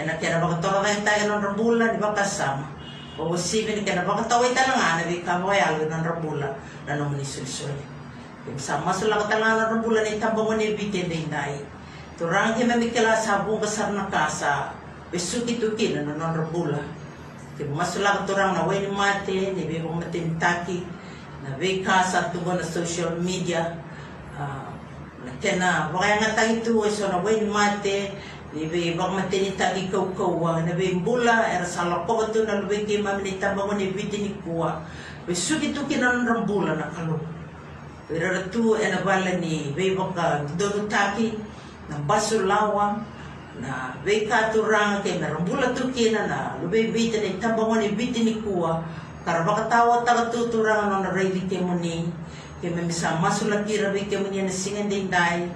ena 0.00 0.16
kena 0.16 0.40
baka 0.40 0.56
toka 0.64 0.80
kay 0.80 1.04
tayo 1.04 1.36
ng 1.36 1.56
di 1.92 1.98
ba 2.00 2.16
kasama 2.16 2.64
o 3.20 3.36
sibin 3.36 3.84
kena 3.84 4.08
baka 4.08 4.24
taway 4.24 4.56
talanga 4.56 5.00
na 5.00 5.04
bi 5.04 5.20
kamoy 5.20 5.60
alwi 5.60 5.84
ng 5.84 6.04
rambula 6.04 6.48
na 6.88 6.96
nung 6.96 7.12
nisulsul 7.12 7.72
yung 8.48 8.56
sama 8.56 8.88
sula 8.88 9.20
ka 9.20 9.36
talanga 9.36 9.68
ng 9.68 9.70
rambula 9.76 10.00
ni 10.00 10.16
tabang 10.16 10.56
ni 10.56 10.72
bitin 10.72 11.12
din 11.12 11.28
dai. 11.28 11.60
Turang 12.16 12.52
kaya 12.52 12.68
mamikila 12.68 13.16
sabong 13.16 13.60
kasar 13.64 13.96
na 13.96 14.08
kasa 14.08 14.72
besuki 15.12 15.60
tuki 15.60 15.92
na 15.92 16.04
nung 16.04 16.32
rambula 16.32 16.80
kaya 17.60 17.68
masula 17.76 18.24
turang 18.24 18.56
na 18.56 18.64
way 18.64 18.80
ni 18.80 18.88
mate 18.88 19.52
ni 19.52 19.68
bibong 19.68 20.00
matintaki 20.00 20.80
na 21.44 21.60
bi 21.60 21.84
kasa 21.84 22.32
tubo 22.32 22.56
na 22.56 22.64
social 22.64 23.12
media 23.20 23.76
na 25.20 25.32
kena 25.44 25.92
wakaya 25.92 26.16
nga 26.16 26.40
tayo 26.40 26.56
ito 26.56 26.80
so 26.88 27.12
na 27.12 27.20
mate 27.20 28.16
ni 28.50 28.66
be 28.66 28.98
bang 28.98 29.14
matini 29.14 29.54
tagi 29.54 29.86
kau 29.86 30.10
kau 30.10 30.42
wa 30.42 30.58
na 30.66 30.74
be 30.74 30.98
bula 31.06 31.46
era 31.46 31.62
sala 31.62 32.02
ko 32.02 32.26
tu 32.34 32.42
na 32.42 32.58
be 32.66 32.82
ki 32.82 32.98
ma 32.98 33.14
ni 33.22 33.38
tamba 33.38 33.62
ni 33.78 33.94
kuwa 34.42 34.82
be 35.22 35.30
sugi 35.30 35.70
tu 35.70 35.86
ki 35.86 36.02
nan 36.02 36.26
rambula 36.26 36.74
na 36.74 36.90
kalu 36.90 37.14
tu 38.50 38.74
ena 38.74 39.06
bala 39.06 39.38
ni 39.38 39.70
be 39.70 39.94
baka 39.94 40.42
dodo 40.58 40.90
taki 40.90 41.38
na 41.86 42.02
basu 42.10 42.42
lawa 42.42 42.98
na 43.62 43.94
be 44.02 44.26
ka 44.26 44.50
tu 44.50 44.66
rang 44.66 44.98
ke 44.98 45.22
na 45.22 45.30
rambula 45.30 45.70
tu 45.70 45.86
ki 45.94 46.10
na 46.10 46.26
na 46.26 46.38
be 46.66 46.90
bitini 46.90 47.38
tamba 47.38 47.70
ni 47.78 47.94
bitini 47.94 48.42
kuwa 48.42 48.82
kara 49.22 49.46
baka 49.46 49.70
tawa 49.70 50.02
taga 50.02 50.26
tu 50.26 50.50
tu 50.50 50.66
rang 50.66 50.90
na 50.90 51.14
reidi 51.14 51.46
ke 51.46 51.62
muni 51.62 52.10
ke 52.58 52.66
me 52.66 52.82
misa 52.82 53.14
masula 53.22 53.62
kira 53.62 53.94
be 53.94 54.02
muni 54.10 54.42
na 54.42 54.50
singan 54.50 54.90
din 54.90 55.06
dai 55.06 55.46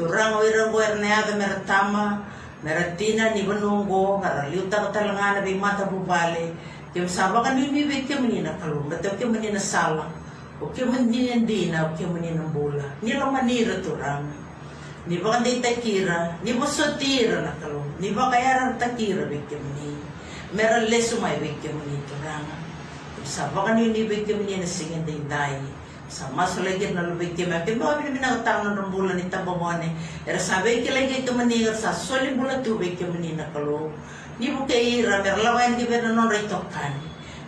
tu 0.00 0.08
rang 0.08 0.40
oirang 0.40 0.72
go 0.72 0.80
erne 0.80 1.12
ada 1.12 1.36
meratama 1.36 2.24
Meratina 2.58 3.30
ni 3.30 3.46
benunggo, 3.46 4.18
ngara 4.18 4.50
liuta 4.50 4.82
ka 4.82 4.88
talanga 4.90 5.38
na 5.38 5.40
bay 5.46 5.54
mata 5.54 5.86
bubale. 5.86 6.50
Kaya 6.90 7.06
masaba 7.06 7.38
ka 7.44 7.54
ni 7.54 7.70
bibig 7.70 8.10
kaya 8.10 8.18
manina 8.18 8.50
kalong, 8.58 8.90
bataw 8.90 9.14
kaya 9.14 9.30
manina 9.30 9.60
sala. 9.62 10.10
O 10.58 10.66
kaya 10.74 10.90
manina 10.90 11.38
dina, 11.46 11.86
o 11.86 11.94
kaya 11.94 12.10
manina 12.10 12.42
bula. 12.50 12.82
Nila 12.98 13.30
manira 13.30 13.78
turang. 13.78 14.26
Ni 15.06 15.22
ba 15.22 15.38
kanday 15.38 15.62
takira, 15.62 16.34
ni 16.42 16.52
ba 16.58 16.66
sotira 16.66 17.46
na 17.46 17.54
kalong. 17.62 17.94
Ni 18.02 18.10
ba 18.10 18.26
kaya 18.26 18.58
rang 18.58 18.74
takira 18.74 19.22
big 19.30 19.46
kaya 19.46 19.62
manina. 19.62 20.06
Meron 20.50 20.90
leso 20.90 21.22
may 21.22 21.38
big 21.38 21.62
kaya 21.62 21.70
manina 21.78 22.02
turang. 22.10 22.46
Masaba 23.22 23.70
ka 23.70 23.78
ni 23.78 23.94
bibig 23.94 24.26
kaya 24.26 24.34
manina 24.34 24.66
singin 24.66 25.06
day 25.06 25.22
dayi 25.30 25.77
sa 26.08 26.32
masulagir 26.32 26.96
na 26.96 27.04
lubig 27.04 27.36
kaya 27.36 27.52
mga 27.52 27.68
kaya 27.68 27.76
mga 27.76 28.16
binakatang 28.16 28.72
ng 28.72 28.88
bulan 28.88 29.20
ni 29.20 29.28
tabamone 29.28 29.92
era 30.24 30.40
sabi 30.40 30.80
kaya 30.80 31.04
lagi 31.04 31.20
ito 31.20 31.36
manigar 31.36 31.76
sa 31.76 31.92
soli 31.92 32.32
bulan 32.32 32.64
tubig 32.64 32.96
kaya 32.96 33.12
manina 33.12 33.44
kalo 33.52 33.92
ni 34.40 34.48
mo 34.48 34.64
kaya 34.64 35.04
ira 35.04 35.20
pero 35.20 35.44
lawayan 35.44 35.76
kaya 35.76 36.08
na 36.08 36.16
non 36.16 36.32
rito 36.32 36.56
kan 36.72 36.96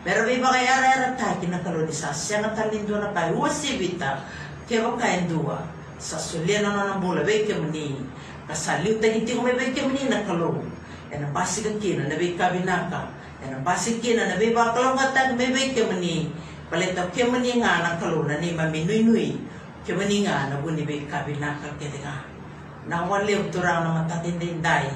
pero 0.05 0.29
biba 0.29 0.53
kaya 0.53 0.77
ara 0.77 0.89
ara 0.93 1.09
tayo 1.17 1.41
kinakalo 1.41 1.89
ni 1.89 1.95
sa 1.97 2.13
siya 2.13 2.53
talindo 2.53 3.01
na 3.01 3.17
kayo 3.17 3.41
wasibita 3.41 4.29
kaya 4.69 4.87
ba 4.87 4.95
kaya 5.01 5.27
dua. 5.27 5.59
Sa 5.97 6.21
soli 6.21 6.53
na 6.61 6.69
non 6.69 7.01
bulan 7.01 7.25
bay 7.25 7.49
kaya 7.49 7.65
mani 7.65 7.97
kasaliw 8.45 9.01
tayo 9.01 9.17
hindi 9.17 9.33
ko 9.33 9.41
may 9.41 9.57
bay 9.57 9.73
kaya 9.73 9.89
manina 9.89 10.21
kalo 10.29 10.61
ena 11.09 11.33
basi 11.33 11.65
ka 11.65 11.73
kina 11.81 12.13
na 12.13 12.21
bay 12.21 12.37
kabinaka 12.37 13.09
ena 13.41 13.57
basi 13.65 13.97
kina 14.05 14.29
na 14.29 14.37
katag 14.37 15.33
may 15.41 15.49
bay 15.49 15.73
kaya 15.73 15.89
mani 15.89 16.29
Paleta 16.71 17.11
mani 17.27 17.59
nga 17.59 17.83
na 17.83 17.99
kaluna 17.99 18.39
ni 18.39 18.55
mami 18.55 18.87
nui 18.87 19.03
nui 19.03 19.29
ke 19.83 19.91
mani 19.91 20.23
nga 20.23 20.55
na 20.55 20.63
buni 20.63 20.87
be 20.87 21.03
kabina 21.11 21.59
ka 21.59 21.67
ke 21.75 21.91
nga 21.99 22.23
na 22.87 23.03
wale 23.11 23.43
utura 23.43 23.83
na 23.83 23.91
matatin 23.91 24.39
din 24.39 24.63
dai 24.63 24.87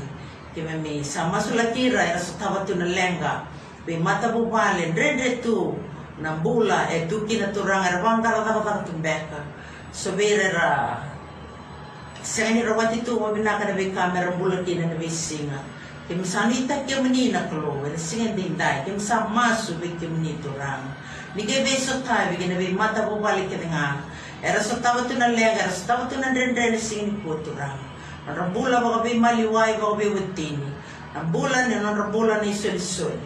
ke 0.55 0.63
mami 0.63 1.03
sama 1.03 1.43
sulatira 1.43 2.15
era 2.15 2.21
sutawa 2.23 2.63
tu 2.63 2.79
na 2.79 2.87
lenga 2.87 3.43
be 3.83 3.99
mata 3.99 4.31
bubale 4.31 4.95
rede 4.95 5.43
tu 5.43 5.75
na 6.23 6.39
bula 6.39 6.87
e 6.95 7.11
tu 7.11 7.27
kina 7.27 7.51
turang 7.51 7.83
era 7.83 7.99
bangkara 7.99 8.47
ta 8.47 8.63
ta 8.63 8.87
tumbeka 8.87 9.43
so 9.91 10.15
berera 10.15 11.03
Sengani 12.25 12.65
rawati 12.65 13.03
tu 13.05 13.19
mabina 13.19 13.59
ka 13.59 13.67
na 13.67 13.75
be 13.75 13.91
kamera 13.91 14.31
bula 14.39 14.63
kina 14.63 14.87
na 14.87 14.95
be 14.95 15.11
singa 15.11 15.59
Kim 16.05 16.21
sanita 16.21 16.85
ke 16.85 17.01
mani 17.01 17.33
na 17.33 17.49
kalo, 17.49 17.81
singa 17.97 18.37
din 18.37 18.61
dai, 18.61 18.85
kim 18.85 19.01
sa 19.01 19.25
masu 19.25 19.81
be 19.81 19.89
mani 20.05 20.37
turang. 20.45 20.85
Nige 21.35 21.67
beso 21.67 21.99
tayo, 22.07 22.31
bigyan 22.31 22.55
na 22.55 22.79
mata 22.79 23.11
po 23.11 23.19
balik 23.19 23.51
ka 23.51 23.59
nga. 23.67 23.99
Era 24.39 24.63
sa 24.63 24.79
tawa 24.79 25.03
to 25.03 25.19
na 25.19 25.35
lega, 25.35 25.67
era 25.67 25.73
sa 25.75 25.91
tawa 25.91 26.07
to 26.07 26.15
na 26.23 26.31
rin 26.31 26.55
singin 26.79 27.19
po 27.27 27.35
to 27.43 27.51
rang. 27.59 27.75
Ang 28.31 28.39
rambula 28.39 28.79
baka 28.79 29.03
be 29.03 29.19
maliway, 29.19 29.75
baka 29.75 29.99
be 29.99 30.15
wutini. 30.15 30.71
Ang 31.19 31.35
bulan 31.35 31.75
yun, 31.75 31.83
ang 31.83 31.99
rambula 31.99 32.39
ni 32.39 32.55
sol-sol. 32.55 33.19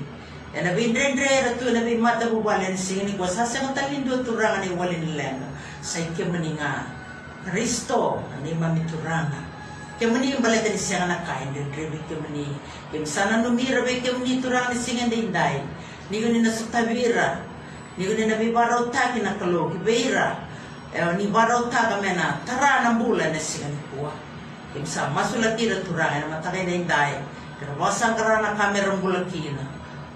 E 0.57 0.59
na 0.65 0.73
bin 0.73 0.97
rin 0.97 1.21
rin, 1.21 1.61
to 1.61 1.69
na 1.69 1.85
be 1.85 2.01
mata 2.01 2.33
po 2.33 2.41
balik 2.41 2.73
singin 2.81 3.13
ko. 3.21 3.29
Sasang 3.29 3.77
talindo 3.77 4.25
to 4.25 4.33
rang 4.41 4.65
ni 4.65 4.73
walin 4.73 5.13
lega. 5.13 5.49
Sa 5.85 6.01
ikimani 6.01 6.57
nga. 6.57 6.89
Kristo, 7.45 8.25
ani 8.33 8.57
mami 8.57 8.89
turanga. 8.89 9.45
Kemani 9.99 10.33
yung 10.33 10.41
balik 10.41 10.65
ni 10.65 10.79
siya 10.79 11.05
nga 11.05 11.19
nakain, 11.19 11.51
din 11.51 11.69
rin 11.77 11.93
kemani. 12.09 12.57
Kim 12.89 13.05
sana 13.05 13.45
numira, 13.45 13.85
kemani 13.85 14.41
turang 14.41 14.73
ni 14.73 14.81
singan 14.81 15.13
din 15.13 15.29
dahil. 15.29 15.67
Ni 16.09 16.23
ko 16.23 16.31
ni 16.31 16.41
nasutawira, 16.41 17.48
ni 17.99 18.07
ni 18.07 18.25
nabi 18.31 18.55
barau 18.55 18.87
ta 18.95 19.11
ki 19.13 19.21
na 19.27 19.35
kalo 19.35 19.75
ki 19.75 19.79
beira 19.83 20.39
e 20.95 21.03
ni 21.19 21.27
barau 21.29 21.67
ta 21.67 21.91
ka 21.91 21.97
mena 21.99 22.39
tara 22.47 22.87
na 22.87 22.95
bula 22.95 23.29
na 23.35 23.41
sigan 23.43 23.75
kuwa 23.91 24.15
kim 24.73 24.87
sa 24.87 25.11
masula 25.11 25.59
tira 25.59 25.83
tura 25.83 26.07
na 26.23 26.39
matakay 26.39 26.63
na 26.63 26.73
indai 26.79 27.19
Kera 27.59 27.75
wasang 27.75 28.15
karana 28.15 28.55
kamera 28.55 28.95
mbula 28.95 29.27
kina. 29.27 29.67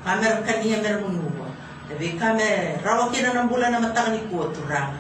Kamera 0.06 0.46
kania 0.46 0.78
mera 0.78 1.02
munua. 1.02 1.50
Tapi 1.90 2.14
kame 2.14 2.78
rawa 2.86 3.10
kina 3.10 3.34
ng 3.34 3.50
bulan 3.50 3.74
na 3.74 3.82
matang 3.82 4.14
ni 4.14 4.22
kuwa 4.30 4.46
turang. 4.54 4.94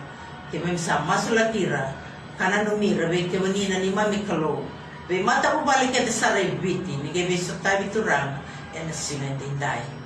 Kaya 0.50 0.74
sa 0.74 1.06
masula 1.06 1.54
kira. 1.54 1.94
Kana 2.34 2.66
numira 2.66 3.06
be 3.06 3.30
ke 3.30 3.38
wanina 3.38 3.78
ni 3.78 3.94
mami 3.94 4.26
kalo. 4.26 4.66
Be 5.06 5.22
mata 5.22 5.54
balik 5.62 5.94
kaya 5.94 6.10
saray 6.10 6.58
biti. 6.58 6.98
Ni 6.98 7.14
kaya 7.14 7.30
beso 7.30 7.54
tabi 7.62 7.86
na 7.94 8.90
singa 8.90 9.30
dai. 9.62 10.01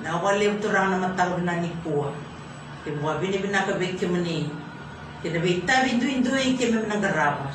Na 0.00 0.16
wali 0.16 0.48
turang 0.64 0.96
na 0.96 0.96
matang 0.96 1.44
na 1.44 1.60
ni 1.60 1.68
kuwa. 1.84 2.08
Kaya 2.80 2.96
mga 2.96 3.20
binibina 3.20 3.68
ka 3.68 3.76
be 3.76 3.92
ke 3.92 4.08
mani. 4.08 4.48
Kaya 5.20 5.36
be 5.36 5.60
tabi 5.68 6.00
duin-duin 6.00 6.56
kaya 6.56 6.72
may 6.72 6.88
nangarama. 6.88 7.52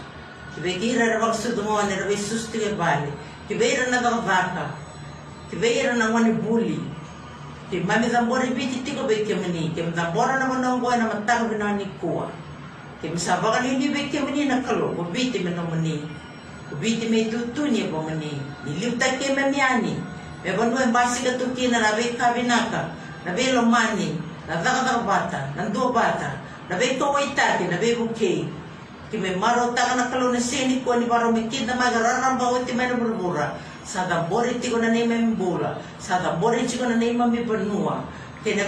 Kaya 0.54 0.78
kira 0.78 1.06
na 1.10 1.26
magsudungan 1.26 1.90
na 1.90 2.06
be 2.06 2.14
susti 2.14 2.62
ke 2.62 2.78
balik. 2.78 3.10
Kibeira 3.50 3.90
na 3.90 4.06
vaka. 4.22 4.78
Kibeira 5.50 5.98
na 5.98 6.14
wani 6.14 6.38
buli. 6.38 6.78
Ki 7.74 7.82
mami 7.82 8.14
zambora 8.14 8.46
biti 8.54 8.86
tiko 8.86 9.10
be 9.10 9.26
kemani. 9.26 9.74
Ki 9.74 9.82
zambora 9.98 10.38
na 10.38 10.46
manongo 10.46 10.94
na 10.94 11.10
matang 11.10 11.50
bina 11.50 11.74
ni 11.74 11.90
kuwa. 11.98 12.30
Ki 13.02 13.10
misabaka 13.10 13.66
ni 13.66 13.74
hindi 13.74 13.90
be 13.90 14.14
kemani 14.14 14.46
na 14.46 14.62
kalo. 14.62 14.94
Ko 14.94 15.10
biti 15.10 15.42
me 15.42 15.50
no 15.58 15.66
mani. 15.66 16.06
Ko 16.70 16.78
biti 16.78 17.10
me 17.10 17.26
ni 17.26 17.90
po 17.90 18.06
mani. 18.06 18.38
Ni 18.66 18.72
lipta 18.78 19.18
ke 19.18 19.34
me. 19.34 19.50
Me 19.50 20.15
bandu 20.54 20.78
en 20.78 20.94
basi 20.94 21.26
ka 21.26 21.34
tuki 21.42 21.74
na 21.74 21.96
be 21.98 22.14
kabinaka. 22.14 22.94
Na 23.26 23.34
be 23.34 23.50
lomani. 23.50 24.14
Na 24.46 24.62
daga 24.62 25.02
bata. 25.02 25.50
Na 25.58 25.66
dua 25.74 25.90
bata. 25.90 26.38
Na 26.70 26.78
be 26.78 26.94
kawaitake. 27.02 27.66
Na 27.66 27.82
be 27.82 27.98
bukei. 27.98 28.46
Ki 29.10 29.18
me 29.18 29.34
maro 29.36 29.74
taka 29.74 29.96
na 29.98 30.10
kalo 30.14 30.30
na 30.30 30.40
sini 30.40 30.86
ko 30.86 30.94
ni 30.98 31.06
baro 31.06 31.32
mi 31.32 31.48
kinda 31.50 31.74
magararang 31.78 32.38
ba 32.38 32.58
uti 32.58 32.74
may 32.74 32.90
nabura 32.90 33.54
sa 33.86 34.10
da 34.10 34.26
bori 34.26 34.58
ti 34.58 34.74
ko 34.74 34.82
na 34.82 34.90
nei 34.90 35.06
may 35.06 35.22
bula 35.38 35.78
sa 36.02 36.18
bori 36.42 36.66
ti 36.66 36.82
na 36.82 36.90
na 36.98 36.98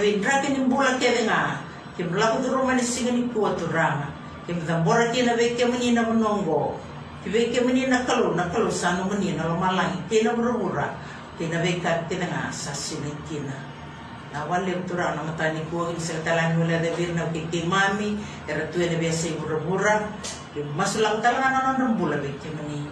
be 0.01 0.09
drake 0.21 0.49
ni 0.53 0.61
bula 0.69 0.93
ke 1.01 1.25
nga 1.25 1.57
ki 1.97 2.03
mla 2.05 2.38
ko 2.38 2.38
turo 2.45 2.61
mani 2.65 2.82
singa 2.86 3.11
ni 3.13 3.25
ko 3.34 3.49
turanga 3.57 4.13
ki 4.45 4.53
da 4.65 4.78
bora 4.86 5.09
ki 5.09 5.25
na 5.25 5.34
be 5.34 5.57
ke 5.57 5.65
mani 5.65 5.97
na 5.97 6.05
monongo 6.05 6.78
ki 7.25 7.34
ke 7.49 7.59
na 7.89 8.05
kalo 8.05 8.38
na 8.38 8.45
kalo 8.53 8.69
sa 8.69 8.93
no 8.97 9.09
mani 9.09 9.34
na 9.34 9.49
na 9.49 10.34
bura 10.38 10.88
na 11.46 11.62
ka 11.62 12.10
ki 12.10 12.18
nga 12.18 12.50
sa 12.50 12.74
sinikina 12.74 13.54
na 14.34 14.50
wale 14.50 14.74
utura 14.74 15.14
na 15.14 15.22
matani 15.22 15.62
ko 15.70 15.94
in 15.94 16.00
sa 16.02 16.18
talan 16.26 16.58
wala 16.58 16.82
de 16.82 16.90
bir 16.98 17.14
na 17.14 17.30
kiki 17.30 17.70
mami 17.70 18.18
era 18.50 18.66
tu 18.74 18.82
ene 18.82 18.98
biasa 18.98 19.38
bura-bura 19.38 20.10
masulang 20.74 21.22
talan 21.22 21.54
na 21.54 21.78
non 21.78 21.94
bula 21.94 22.18
be 22.18 22.34
mani 22.58 22.90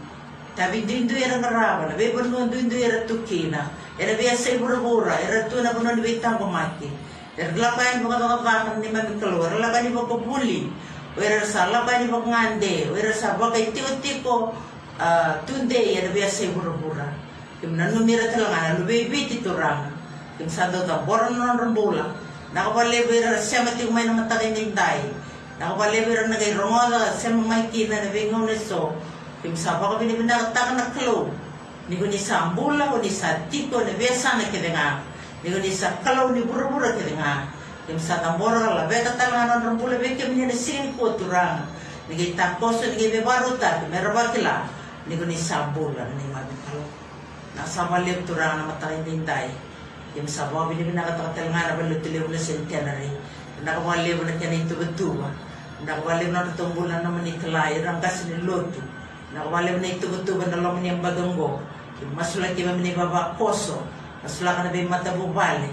tapi 0.53 0.85
dindu 0.85 1.17
era 1.17 1.41
ngaraba 1.41 1.89
na 1.89 1.97
be 1.97 2.13
banu 2.13 2.45
dindu 2.53 2.77
era 2.77 3.01
tukina 3.09 3.65
era 3.97 4.13
biasa 4.13 4.61
bura-bura 4.61 5.17
era 5.25 5.49
tu 5.49 5.57
na 5.65 5.73
banu 5.73 6.05
be 6.05 6.21
tango 6.21 6.45
mati 6.45 6.87
era 7.33 7.49
lapan 7.49 8.05
buka 8.05 8.15
buka 8.21 8.37
bakan 8.45 8.77
ni 8.79 8.93
mami 8.93 9.17
keluar 9.17 9.57
lapan 9.57 9.89
ni 9.89 9.91
buka 9.91 10.15
puli 10.21 10.69
era 11.17 11.41
salah 11.43 11.81
kan 11.83 12.05
ni 12.05 12.13
buka 12.13 12.29
ngande 12.29 12.93
era 12.93 13.09
sabak 13.11 13.57
itu 13.57 13.81
tiko 14.05 14.53
tunde 15.49 15.79
era 15.97 16.13
biasa 16.13 16.53
bura-bura 16.53 17.24
kimna 17.65 17.89
numira 17.89 18.29
be 18.85 19.09
be 19.09 19.25
titurang 19.25 19.89
yung 20.37 20.51
sado 20.53 20.85
ta 20.85 21.01
boron 21.01 21.33
non 21.33 21.57
rumbola 21.57 22.13
nakapalibir 22.53 23.25
siya 23.41 23.65
mati 23.65 23.89
umay 23.89 24.05
na 24.05 24.21
matagay 24.21 24.53
nintay 24.53 25.09
nakapalibir 25.57 26.29
na 26.29 26.37
kay 26.37 26.53
rongola 26.53 27.09
siya 27.09 27.33
mamay 27.33 27.65
kina 27.73 28.05
na 28.05 28.13
bingaw 28.13 28.45
na 28.45 28.53
so. 28.53 28.93
Yung 29.45 29.53
sapa 29.53 29.93
ka 29.93 30.01
binibinakataka 30.01 30.73
na 30.73 30.89
klo 30.93 31.29
ni 31.85 32.01
ko 32.01 32.09
ni 32.09 32.17
sa 32.17 32.49
ambula 32.49 32.89
ko 32.89 32.97
ni 32.97 33.13
sa 33.13 33.45
tiko 33.45 33.81
na 33.85 33.93
besa 33.93 34.41
na 34.41 34.49
kida 34.49 34.73
nga. 34.73 35.05
Ni 35.45 35.53
ko 35.53 35.61
ni 35.61 35.69
sa 35.69 36.01
kalaw 36.01 36.33
ni 36.33 36.41
bura-bura 36.41 36.97
kida 36.97 37.13
nga. 37.13 37.45
Yung 37.85 38.01
sa 38.01 38.25
tambora 38.25 38.57
ka 38.57 38.73
labeta 38.83 39.13
talangan 39.13 39.61
ng 39.61 39.65
rumbola 39.77 40.01
beke 40.01 40.25
minya 40.33 40.49
na 40.49 40.57
singin 40.57 40.97
ko 40.97 41.13
turang 41.13 41.61
ni 42.09 42.17
kay 42.17 42.33
takoso 42.33 42.89
ni 42.89 43.13
bebaruta 43.13 43.85
meraba 43.89 44.33
kila 44.33 44.65
ni 45.05 45.13
ko 45.13 45.23
ni 45.29 45.37
sa 47.63 47.87
ambula 47.87 48.03
ni 48.03 48.11
mabikalo 48.11 48.19
nasa 48.19 48.19
malib 48.19 48.19
turang 48.27 48.55
na 48.59 48.67
matagay 48.67 48.99
nintay 49.07 49.47
yung 50.15 50.31
sa 50.31 50.47
mga 50.47 50.71
binibinakatagal 50.71 51.51
nga 51.51 51.67
na 51.67 51.75
balutiliw 51.75 52.23
na 52.31 52.39
centenary. 52.39 53.11
Nakawaliw 53.67 54.23
na 54.23 54.39
kaya 54.39 54.55
ito 54.55 54.79
batuwa. 54.79 55.27
Na 55.83 55.99
natunggulan 55.99 57.03
naman 57.03 57.27
ni 57.27 57.35
Kalay, 57.35 57.83
ang 57.83 57.99
kasi 57.99 58.31
ni 58.31 58.39
Loto. 58.47 58.79
Nakawaliw 59.35 59.83
na 59.83 59.91
ito 59.91 60.07
batuwa 60.07 60.47
na 60.47 60.63
laman 60.63 60.87
niyang 60.87 61.03
baganggo. 61.03 61.59
Yung 61.99 62.15
masulak 62.15 62.55
yung 62.55 62.79
ni 62.79 62.95
Baba 62.95 63.35
Koso. 63.35 63.83
Masulak 64.23 64.63
na 64.63 64.71
may 64.71 64.87
matabubali. 64.87 65.71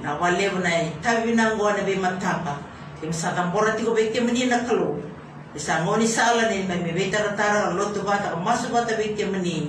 Nakawaliw 0.00 0.56
na 0.64 0.88
tabi 1.04 1.36
na 1.36 1.52
ang 1.52 1.60
na 1.60 1.84
may 1.84 2.00
matapa. 2.00 2.64
Yung 3.04 3.12
sa 3.12 3.36
tambora 3.36 3.76
ti 3.76 3.84
ko 3.84 3.92
ba 3.92 4.00
iti 4.00 4.24
mani 4.24 4.48
nakalo. 4.48 5.04
Isa 5.52 5.84
ngo 5.84 6.00
ni 6.00 6.08
sala 6.08 6.48
ni 6.48 6.64
may 6.64 6.80
may 6.80 7.12
tara-tara 7.12 7.76
Loto 7.76 8.00
bata. 8.00 8.32
Masu 8.40 8.72
bata 8.72 8.96
ba 8.96 9.04
iti 9.04 9.20
mani. 9.28 9.68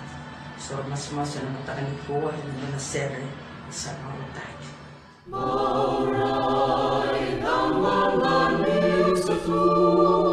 So, 0.61 0.77
mas 0.87 1.09
mas 1.09 1.33
na 1.41 1.57
matakalikuha 1.57 2.37
na 2.37 2.69
nasere 2.69 3.25
sa 3.73 3.97
mga 3.97 4.25
tayo. 4.37 4.69
Maray 5.33 7.41
ng 7.41 7.69
mga 7.81 8.35
misasu, 8.61 9.41
kato 9.41 10.30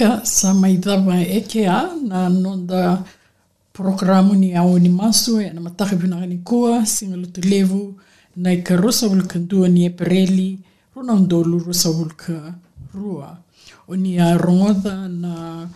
vinaka 0.00 0.24
sa 0.24 0.54
maidhava 0.54 1.20
e 1.20 1.40
ke 1.44 1.68
a 1.68 1.92
na 2.00 2.28
nonda 2.28 3.04
programu 3.72 4.34
ni 4.34 4.56
au 4.56 4.78
ni 4.78 4.88
masu 4.88 5.40
e 5.40 5.52
na 5.52 5.60
mataka 5.60 5.96
vinaka 5.96 6.26
ni 6.26 6.38
kua 6.38 6.86
singa 6.86 7.16
lutu 7.16 7.40
levu 7.40 7.94
na 8.36 8.52
i 8.52 8.62
ka 8.62 8.76
rosa 8.76 9.08
vulka 9.08 9.38
dua 9.38 9.68
ni 9.68 9.84
e 9.84 9.90
pereli 9.90 10.58
runa 10.96 11.12
undolu 11.12 11.58
rosa 11.58 11.90
vulka 11.90 12.54
rua 12.94 13.38
o 13.88 13.96
ni 13.96 14.18
a 14.18 14.38
rongoda 14.38 15.08
na 15.08 15.68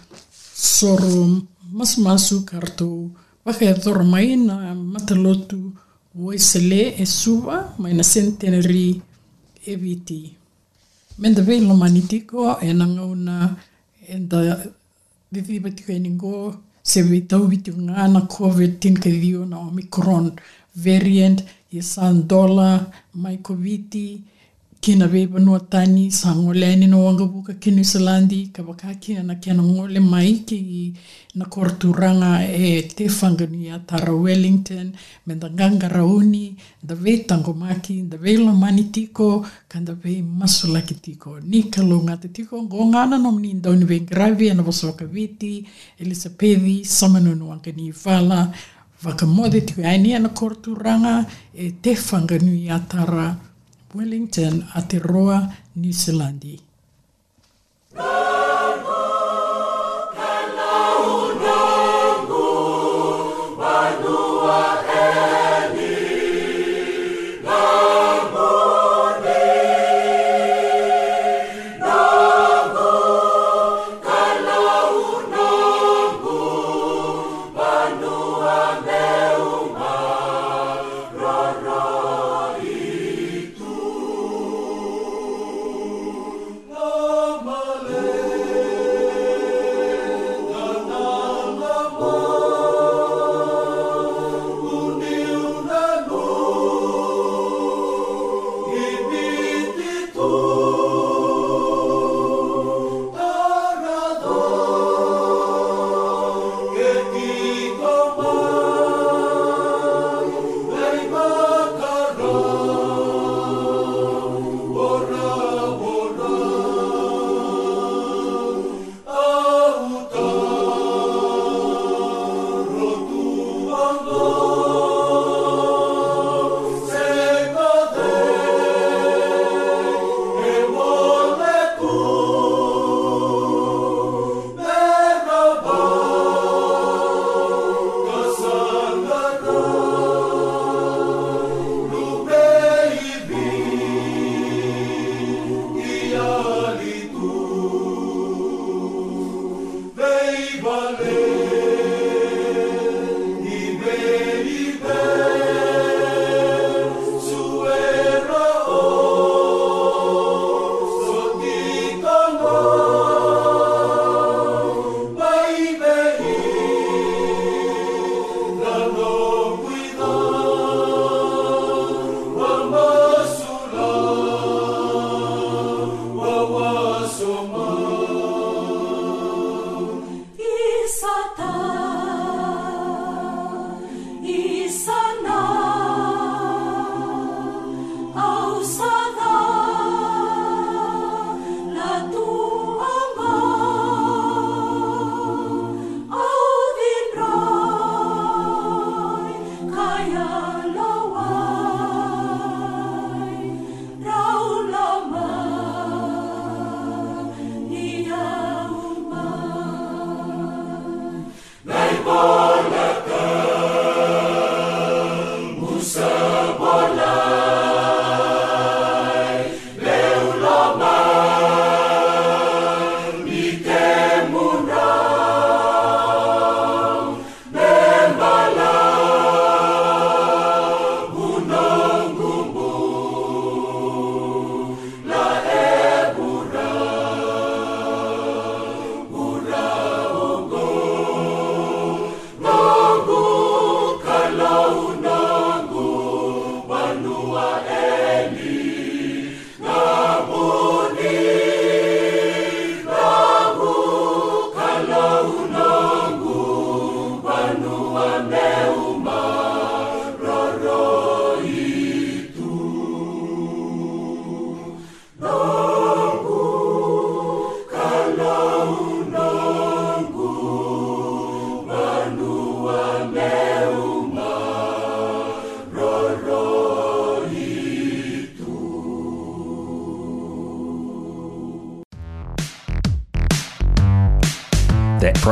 soro 0.54 1.44
masu 1.72 2.00
masu 2.00 2.44
kartou 2.44 3.10
waka 3.44 3.64
e 3.64 3.74
thoro 3.74 4.04
mai 4.04 4.36
na 4.36 4.74
matalotu 4.74 5.72
woisele 6.14 6.96
e 6.96 7.04
suva 7.06 7.74
mai 7.78 7.92
na 7.92 8.02
centenary 8.02 9.02
e 9.66 9.76
viti. 9.76 10.36
Menda 11.18 11.42
vei 11.42 11.60
lo 11.60 11.74
manitiko 11.74 12.58
e 12.60 12.72
nanga 12.72 13.04
una 13.04 13.36
e 13.52 13.73
da 14.30 14.38
vivi 15.32 15.60
batiko 15.60 15.92
e 15.92 15.98
ningo 15.98 16.32
se 16.82 17.02
vi 17.02 17.20
tau 17.30 17.46
viti 17.48 17.70
ngā 17.72 18.08
na 18.12 18.20
COVID 18.28 18.78
tin 18.80 18.96
ke 19.02 19.10
dio 19.10 19.44
na 19.44 19.58
Omicron 19.58 20.32
variant 20.84 21.40
i 21.72 21.82
san 21.82 22.26
dola 22.28 22.70
mai 23.14 23.38
COVID 23.46 23.94
kina 24.84 25.06
veiva 25.08 25.38
no 25.40 25.54
atani 25.56 26.10
sangoleni 26.12 26.86
no 26.86 27.04
wangavuka 27.06 27.54
ki 27.58 27.70
New 27.70 27.84
Zealand. 27.84 28.30
Kavakaki 28.52 29.14
na 29.24 29.34
kia 29.36 29.54
ngole 29.54 29.98
mai 29.98 30.44
ki 30.44 30.92
na 31.36 31.46
korturanga 31.46 32.42
eh, 32.44 32.78
e 32.78 32.82
te 32.82 33.08
whanganuia 33.08 33.78
tara 33.86 34.12
Wellington. 34.12 34.92
Me 35.26 35.36
da 35.36 35.48
nganga 35.48 35.88
rauni 35.88 36.54
da 36.82 36.94
vei 36.94 37.24
tangomaki 37.24 38.02
da 38.10 38.18
vei 38.18 38.36
lomani 38.36 38.92
tiko 38.92 39.46
ka 39.68 39.80
da 39.80 39.94
vei 39.94 40.20
masulaki 40.20 41.00
tiko. 41.00 41.40
Ni 41.40 41.62
kalunga 41.70 42.12
eh, 42.12 42.20
te 42.20 42.28
tiko 42.28 42.62
ngongana 42.62 43.16
no 43.16 43.32
mni 43.32 43.54
ndau 43.54 43.72
ni 43.72 43.86
vengravi 43.86 44.50
ana 44.50 44.62
vasawakaviti 44.62 45.64
Elisapethi 45.98 46.84
samanunu 46.84 47.48
wangani 47.48 47.90
vala. 47.90 48.52
Vakamode 49.02 49.60
tiko 49.64 49.80
aini 49.80 50.14
ana 50.14 50.28
korturanga 50.28 51.24
e 51.56 51.70
te 51.70 51.94
whanganuia 51.94 52.78
tara 52.86 53.24
Wellington 53.24 53.53
Wellington, 53.94 54.66
Aotearoa, 54.74 55.52
New 55.76 55.92
Zealand. 55.92 56.44